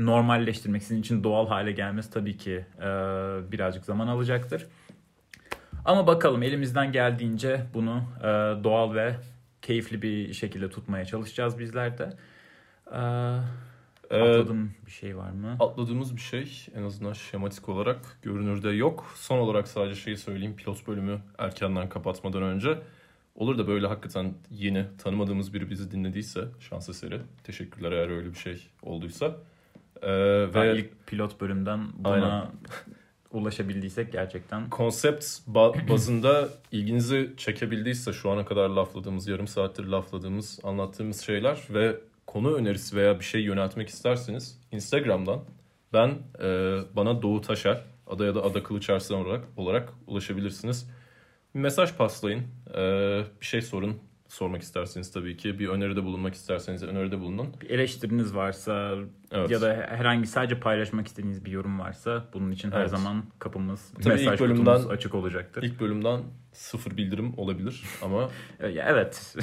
normalleştirmek 0.04 0.82
sizin 0.82 1.00
için 1.00 1.24
doğal 1.24 1.48
hale 1.48 1.72
gelmesi 1.72 2.10
tabii 2.10 2.36
ki 2.36 2.64
e, 2.78 2.84
birazcık 3.52 3.84
zaman 3.84 4.08
alacaktır. 4.08 4.66
Ama 5.84 6.06
bakalım 6.06 6.42
elimizden 6.42 6.92
geldiğince 6.92 7.66
bunu 7.74 8.02
e, 8.20 8.24
doğal 8.64 8.94
ve 8.94 9.16
keyifli 9.62 10.02
bir 10.02 10.32
şekilde 10.32 10.70
tutmaya 10.70 11.04
çalışacağız 11.04 11.58
bizler 11.58 11.98
de. 11.98 12.12
Ee, 14.14 14.20
atladığım 14.20 14.70
bir 14.86 14.90
şey 14.90 15.16
var 15.16 15.30
mı? 15.30 15.56
atladığımız 15.60 16.16
bir 16.16 16.20
şey 16.20 16.66
en 16.74 16.82
azından 16.82 17.12
şematik 17.12 17.68
olarak 17.68 18.18
görünürde 18.22 18.70
yok. 18.70 19.12
Son 19.14 19.38
olarak 19.38 19.68
sadece 19.68 20.00
şeyi 20.00 20.16
söyleyeyim 20.16 20.56
pilot 20.56 20.86
bölümü 20.86 21.18
erkenden 21.38 21.88
kapatmadan 21.88 22.42
önce. 22.42 22.78
Olur 23.34 23.58
da 23.58 23.66
böyle 23.68 23.86
hakikaten 23.86 24.34
yeni 24.50 24.86
tanımadığımız 24.98 25.54
biri 25.54 25.70
bizi 25.70 25.90
dinlediyse 25.90 26.44
şans 26.60 26.88
eseri. 26.88 27.20
Teşekkürler 27.44 27.92
eğer 27.92 28.08
öyle 28.08 28.30
bir 28.30 28.38
şey 28.38 28.66
olduysa. 28.82 29.36
Ee, 30.02 30.06
Ben 30.54 30.62
ve 30.62 30.78
ilk 30.78 31.06
pilot 31.06 31.40
bölümden 31.40 31.80
buna 31.98 32.12
Aynen. 32.12 32.46
ulaşabildiysek 33.32 34.12
gerçekten 34.12 34.70
konsept 34.70 35.24
ba- 35.24 35.88
bazında 35.88 36.48
ilginizi 36.72 37.30
çekebildiyse 37.36 38.12
şu 38.12 38.30
ana 38.30 38.44
kadar 38.44 38.68
lafladığımız, 38.68 39.28
yarım 39.28 39.48
saattir 39.48 39.84
lafladığımız, 39.84 40.60
anlattığımız 40.62 41.20
şeyler 41.20 41.58
ve 41.70 41.96
konu 42.26 42.54
önerisi 42.54 42.96
veya 42.96 43.20
bir 43.20 43.24
şey 43.24 43.42
yöneltmek 43.42 43.88
isterseniz 43.88 44.60
Instagram'dan 44.72 45.44
ben 45.92 46.08
e, 46.42 46.78
bana 46.96 47.22
Doğu 47.22 47.40
Taşer 47.40 47.84
ada 48.06 48.24
ya 48.24 48.34
da 48.34 48.42
Ada 48.42 48.62
Kılıç 48.62 48.90
Arslan 48.90 49.26
olarak, 49.26 49.44
olarak 49.56 49.92
ulaşabilirsiniz. 50.06 50.90
Bir 51.54 51.60
mesaj 51.60 51.94
paslayın, 51.94 52.42
e, 52.74 52.80
bir 53.40 53.46
şey 53.46 53.62
sorun. 53.62 53.98
Sormak 54.34 54.62
isterseniz 54.62 55.12
tabii 55.12 55.36
ki. 55.36 55.58
Bir 55.58 55.68
öneride 55.68 56.04
bulunmak 56.04 56.34
isterseniz 56.34 56.82
öneride 56.82 57.20
bulunun. 57.20 57.48
bir 57.60 57.70
eleştiriniz 57.70 58.34
varsa 58.34 58.94
Evet. 59.32 59.50
ya 59.50 59.60
da 59.60 59.86
herhangi 59.88 60.26
sadece 60.26 60.60
paylaşmak 60.60 61.06
istediğiniz 61.06 61.44
bir 61.44 61.50
yorum 61.50 61.78
varsa 61.78 62.24
bunun 62.32 62.50
için 62.50 62.70
her 62.70 62.80
Evet. 62.80 62.90
zaman 62.90 63.24
kapımız, 63.38 63.92
Tabii 64.02 64.08
mesaj 64.14 64.34
ilk 64.34 64.40
bölümden- 64.40 64.64
kutumuz 64.76 64.90
açık 64.90 65.14
olacaktır. 65.14 65.62
İlk 65.62 65.80
bölümden 65.80 66.20
sıfır 66.52 66.96
bildirim 66.96 67.32
olabilir 67.38 67.82
ama 68.02 68.30
Evet. 68.60 69.36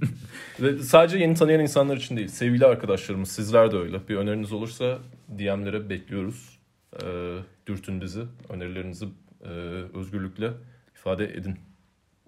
Ve 0.60 0.78
sadece 0.78 1.18
yeni 1.18 1.34
tanıyan 1.34 1.60
insanlar 1.60 1.96
için 1.96 2.16
değil, 2.16 2.28
sevgili 2.28 2.66
arkadaşlarımız, 2.66 3.28
sizler 3.32 3.72
de 3.72 3.76
öyle. 3.76 4.08
Bir 4.08 4.16
öneriniz 4.16 4.52
olursa 4.52 4.98
DM'lere 5.38 5.88
bekliyoruz. 5.90 6.58
Ee, 7.04 7.36
dürtün 7.66 8.00
bizi, 8.00 8.22
önerilerinizi 8.48 9.06
e, 9.44 9.48
özgürlükle 9.94 10.50
ifade 10.96 11.24
edin. 11.34 11.58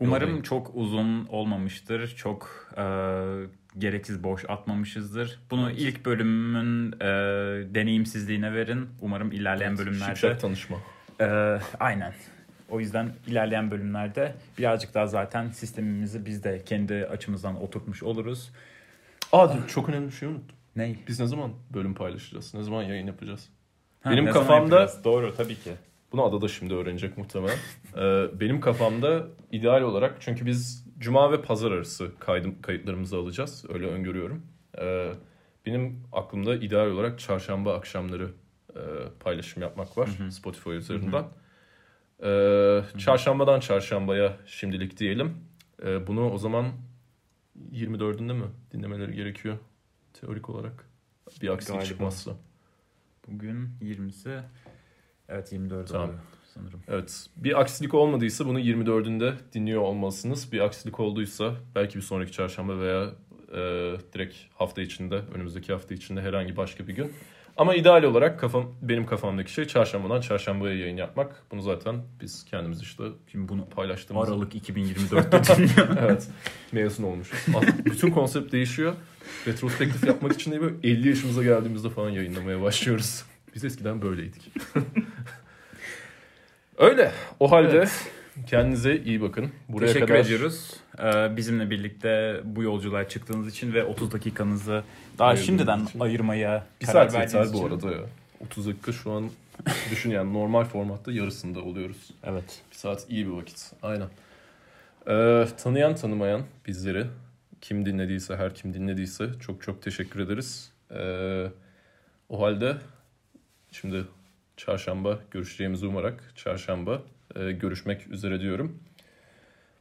Umarım 0.01 0.27
Yollayın. 0.29 0.43
çok 0.43 0.71
uzun 0.75 1.27
olmamıştır. 1.27 2.09
Çok 2.17 2.71
e, 2.77 2.83
gereksiz 3.79 4.23
boş 4.25 4.45
atmamışızdır. 4.49 5.41
Bunu 5.51 5.71
Evet. 5.71 5.81
ilk 5.81 6.07
bölümün 6.07 6.93
e, 6.93 7.07
deneyimsizliğine 7.75 8.55
verin. 8.55 8.89
Umarım 9.01 9.33
ilerleyen 9.33 9.79
bölümlerde 9.79 10.05
Şipşak 10.15 10.41
tanışma. 10.41 10.77
e, 11.21 11.59
aynen. 11.81 12.13
O 12.71 12.81
yüzden 12.81 13.15
ilerleyen 13.27 13.71
bölümlerde 13.71 14.35
birazcık 14.59 14.95
daha 14.95 15.07
zaten 15.07 15.49
sistemimizi 15.51 16.27
biz 16.27 16.45
de 16.45 16.63
kendi 16.67 16.95
açımızdan 17.07 17.63
oturtmuş 17.63 18.03
oluruz. 18.03 18.51
Aa 19.33 19.55
dur, 19.57 19.69
çok 19.69 19.89
önemli 19.89 20.07
bir 20.07 20.13
şey 20.13 20.29
unuttum. 20.29 20.57
Ney? 20.77 20.99
Biz 21.09 21.21
ne 21.21 21.27
zaman 21.27 21.53
bölüm 21.75 21.95
paylaşacağız? 21.95 22.55
Ne 22.55 22.63
zaman 22.63 22.83
yayın 22.83 23.07
yapacağız? 23.07 23.49
Ha, 24.03 24.11
Benim 24.11 24.27
kafamda- 24.27 24.55
yapacağız? 24.75 25.05
Doğru 25.05 25.35
tabii 25.37 25.55
ki. 25.55 25.73
Bunu 26.13 26.25
Ada 26.25 26.41
da 26.41 26.49
şimdi 26.49 26.75
öğrenecek 26.75 27.19
muhtemelen. 27.19 27.57
Ee, 27.97 28.27
benim 28.41 28.61
kafamda 28.61 29.27
ideal 29.53 29.83
olarak 29.83 30.17
çünkü 30.21 30.47
biz 30.47 30.87
cuma 30.99 31.33
ve 31.33 31.43
pazar 31.43 31.71
arası 31.73 32.13
kaydım, 32.19 32.63
kayıtlarımızı 32.63 33.17
alacağız. 33.17 33.65
Öyle 33.69 33.87
öngörüyorum. 33.87 34.47
Ee, 34.79 35.13
benim 35.67 36.03
aklımda 36.13 36.57
ideal 36.57 36.87
olarak 36.87 37.19
çarşamba 37.19 37.75
akşamları 37.75 38.31
e, 38.75 38.81
paylaşım 39.21 39.63
yapmak 39.63 39.99
var 39.99 40.09
Hı 40.19 40.25
hı. 40.25 40.33
Spotify 40.33 40.71
üzerinden. 40.71 41.25
Ee, 42.23 42.83
çarşambadan 42.99 43.61
çarşambaya 43.61 44.37
şimdilik 44.47 44.99
diyelim. 44.99 45.35
Ee, 45.83 46.07
bunu 46.07 46.31
o 46.31 46.39
zaman 46.39 46.67
24'ünde 47.73 48.33
mi 48.33 48.45
dinlemeleri 48.73 49.15
gerekiyor 49.15 49.59
teorik 50.21 50.51
olarak? 50.51 50.87
Bir 51.43 51.49
aksilik 51.49 51.73
Galiba. 51.73 51.85
çıkmazsa. 51.89 52.33
Bugün 53.29 53.69
20'si 53.83 54.41
evet 55.29 55.53
24 55.53 55.89
Tamam. 55.89 56.09
oluyor 56.09 56.21
sanırım. 56.57 56.81
Evet. 56.89 57.27
Bir 57.37 57.61
aksilik 57.61 57.95
olmadıysa 57.95 58.47
bunu 58.47 58.61
24'ünde 58.61 59.33
dinliyor 59.53 59.83
olmalısınız. 59.83 60.53
Bir 60.53 60.61
aksilik 60.61 61.01
olduysa 61.01 61.55
belki 61.75 61.97
bir 61.97 62.03
sonraki 62.03 62.33
çarşamba 62.33 62.79
veya 62.79 63.11
e, 63.53 63.61
direkt 64.13 64.37
hafta 64.55 64.83
içinde, 64.83 65.21
önümüzdeki 65.35 65.73
hafta 65.73 65.95
içinde 65.95 66.21
herhangi 66.21 66.57
başka 66.57 66.89
bir 66.89 66.95
gün. 66.95 67.13
Ama 67.57 67.75
ideal 67.75 68.03
olarak 68.03 68.41
kafam 68.41 68.75
benim 68.83 69.07
kafamdaki 69.07 69.53
şey 69.53 69.65
çarşambadan 69.65 70.21
çarşambaya 70.21 70.77
yayın 70.77 70.97
yapmak. 70.97 71.43
Bunu 71.51 71.63
zaten 71.63 72.03
biz 72.21 72.45
kendimiz 72.45 72.83
işte 72.83 73.05
Şimdi 73.33 73.49
bunu 73.49 73.69
paylaştığımız 73.69 74.29
Aralık 74.29 74.55
2024'te 74.55 75.57
dinliyor. 75.57 75.97
evet. 76.01 76.29
Mezun 76.73 77.05
olmuşuz. 77.05 77.39
Aslında 77.49 77.85
bütün 77.85 78.11
konsept 78.11 78.53
değişiyor. 78.53 78.95
Retrospektif 79.47 80.05
yapmak 80.05 80.33
için 80.33 80.53
de 80.53 80.61
böyle 80.61 80.75
50 80.83 81.09
yaşımıza 81.09 81.43
geldiğimizde 81.43 81.91
falan 81.91 82.11
yayınlamaya 82.11 82.63
başlıyoruz. 82.63 83.25
Biz 83.55 83.65
eskiden 83.65 84.03
böyleydik. 84.03 84.53
Öyle. 86.79 87.13
O 87.41 87.51
halde 87.51 87.77
Evet. 87.77 88.11
kendinize 88.47 88.97
iyi 88.97 89.21
bakın. 89.23 89.51
Buraya 89.69 89.87
Teşekkür 89.87 90.07
kadar 90.07 90.21
ediyoruz. 90.21 90.71
Ee, 90.99 91.37
bizimle 91.37 91.71
birlikte 91.71 92.41
bu 92.45 92.63
yolculuğa 92.63 93.09
çıktığınız 93.09 93.49
için 93.49 93.75
ve 93.75 93.85
30 93.85 94.13
dakikanızı 94.13 94.83
daha 95.19 95.29
Ayırdığınız 95.29 95.47
şimdiden 95.47 95.85
için. 95.85 96.01
ayırmaya 96.01 96.67
bir 96.81 96.87
karar 96.87 97.09
saat 97.09 97.23
yeter 97.35 97.53
bu 97.53 97.57
için. 97.57 97.69
arada 97.69 97.93
ya. 97.93 98.01
30 98.45 98.67
dakika 98.67 98.93
şu 98.93 99.13
an 99.13 99.31
düşün 99.91 100.11
yani 100.11 100.33
normal 100.35 100.65
formatta 100.65 101.13
yarısında 101.13 101.61
oluyoruz. 101.61 102.11
Evet. 102.25 102.63
Bir 102.71 102.77
saat 102.77 103.07
iyi 103.11 103.27
bir 103.27 103.33
vakit. 103.33 103.73
Aynen. 103.83 104.09
Ee, 105.09 105.47
tanıyan 105.63 105.95
tanımayan 105.95 106.43
bizleri 106.67 107.07
kim 107.61 107.87
dinlediyse 107.87 108.37
her 108.37 108.55
kim 108.55 108.75
dinlediyse 108.75 109.27
çok 109.41 109.63
çok 109.63 109.83
teşekkür 109.83 110.21
ederiz. 110.21 110.73
Ee, 110.91 111.47
o 112.29 112.43
halde 112.43 112.77
şimdi 113.73 114.05
çarşamba 114.57 115.19
görüşeceğimizi 115.31 115.87
umarak 115.87 116.33
çarşamba 116.37 117.03
e, 117.37 117.53
görüşmek 117.53 118.09
üzere 118.09 118.41
diyorum. 118.41 118.79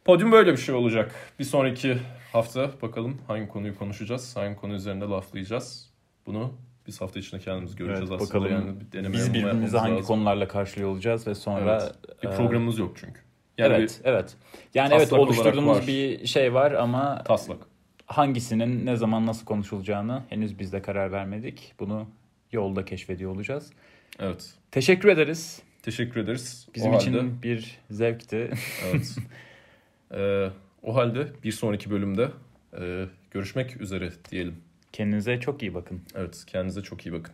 Podyum 0.05 0.31
böyle 0.31 0.51
bir 0.51 0.57
şey 0.57 0.75
olacak. 0.75 1.15
Bir 1.39 1.43
sonraki 1.43 1.97
hafta 2.33 2.71
bakalım 2.81 3.21
hangi 3.27 3.47
konuyu 3.47 3.77
konuşacağız, 3.77 4.35
hangi 4.35 4.55
konu 4.55 4.73
üzerinde 4.73 5.05
laflayacağız. 5.05 5.89
Bunu 6.25 6.53
biz 6.87 7.01
hafta 7.01 7.19
içinde 7.19 7.41
kendimiz 7.41 7.75
göreceğiz 7.75 8.11
Evet, 8.11 8.21
aslında. 8.21 8.43
bakalım 8.45 8.77
yani 8.93 9.07
bir 9.07 9.13
Biz 9.13 9.33
birbirimizi 9.33 9.77
hangi 9.77 9.91
lazım. 9.93 10.05
konularla 10.07 10.47
karşılıyor 10.47 10.89
olacağız 10.89 11.27
ve 11.27 11.35
sonra 11.35 11.81
Evet. 11.83 11.95
Bir 12.23 12.27
e, 12.27 12.35
programımız 12.35 12.77
yok 12.79 12.97
çünkü. 12.99 13.19
Yani 13.57 13.73
evet, 13.73 14.01
evet. 14.03 14.35
Yani 14.73 14.93
evet 14.93 15.13
oluşturduğumuz 15.13 15.87
bir 15.87 16.27
şey 16.27 16.53
var 16.53 16.71
ama 16.71 17.17
bir 17.19 17.25
taslak. 17.25 17.57
hangisinin 18.05 18.85
ne 18.85 18.95
zaman 18.95 19.25
nasıl 19.25 19.45
konuşulacağını 19.45 20.23
henüz 20.29 20.59
biz 20.59 20.73
de 20.73 20.81
karar 20.81 21.11
vermedik. 21.11 21.73
Bunu 21.79 22.07
yolda 22.51 22.85
keşfediyor 22.85 23.31
olacağız. 23.31 23.71
Evet. 24.19 24.53
Teşekkür 24.71 25.09
ederiz. 25.09 25.61
Teşekkür 25.83 26.19
ederiz. 26.19 26.67
Bizim 26.75 26.93
o 26.93 26.97
için 26.97 27.13
halde, 27.13 27.43
bir 27.43 27.77
zevkti. 27.91 28.51
evet. 28.85 29.15
Ee, 30.11 30.49
o 30.83 30.95
halde 30.95 31.27
bir 31.43 31.51
sonraki 31.51 31.89
bölümde 31.89 32.31
e, 32.79 33.05
görüşmek 33.31 33.81
üzere 33.81 34.11
diyelim. 34.31 34.55
Kendinize 34.91 35.39
çok 35.39 35.61
iyi 35.61 35.73
bakın. 35.73 36.01
Evet, 36.15 36.43
kendinize 36.47 36.81
çok 36.81 37.05
iyi 37.05 37.13
bakın. 37.13 37.33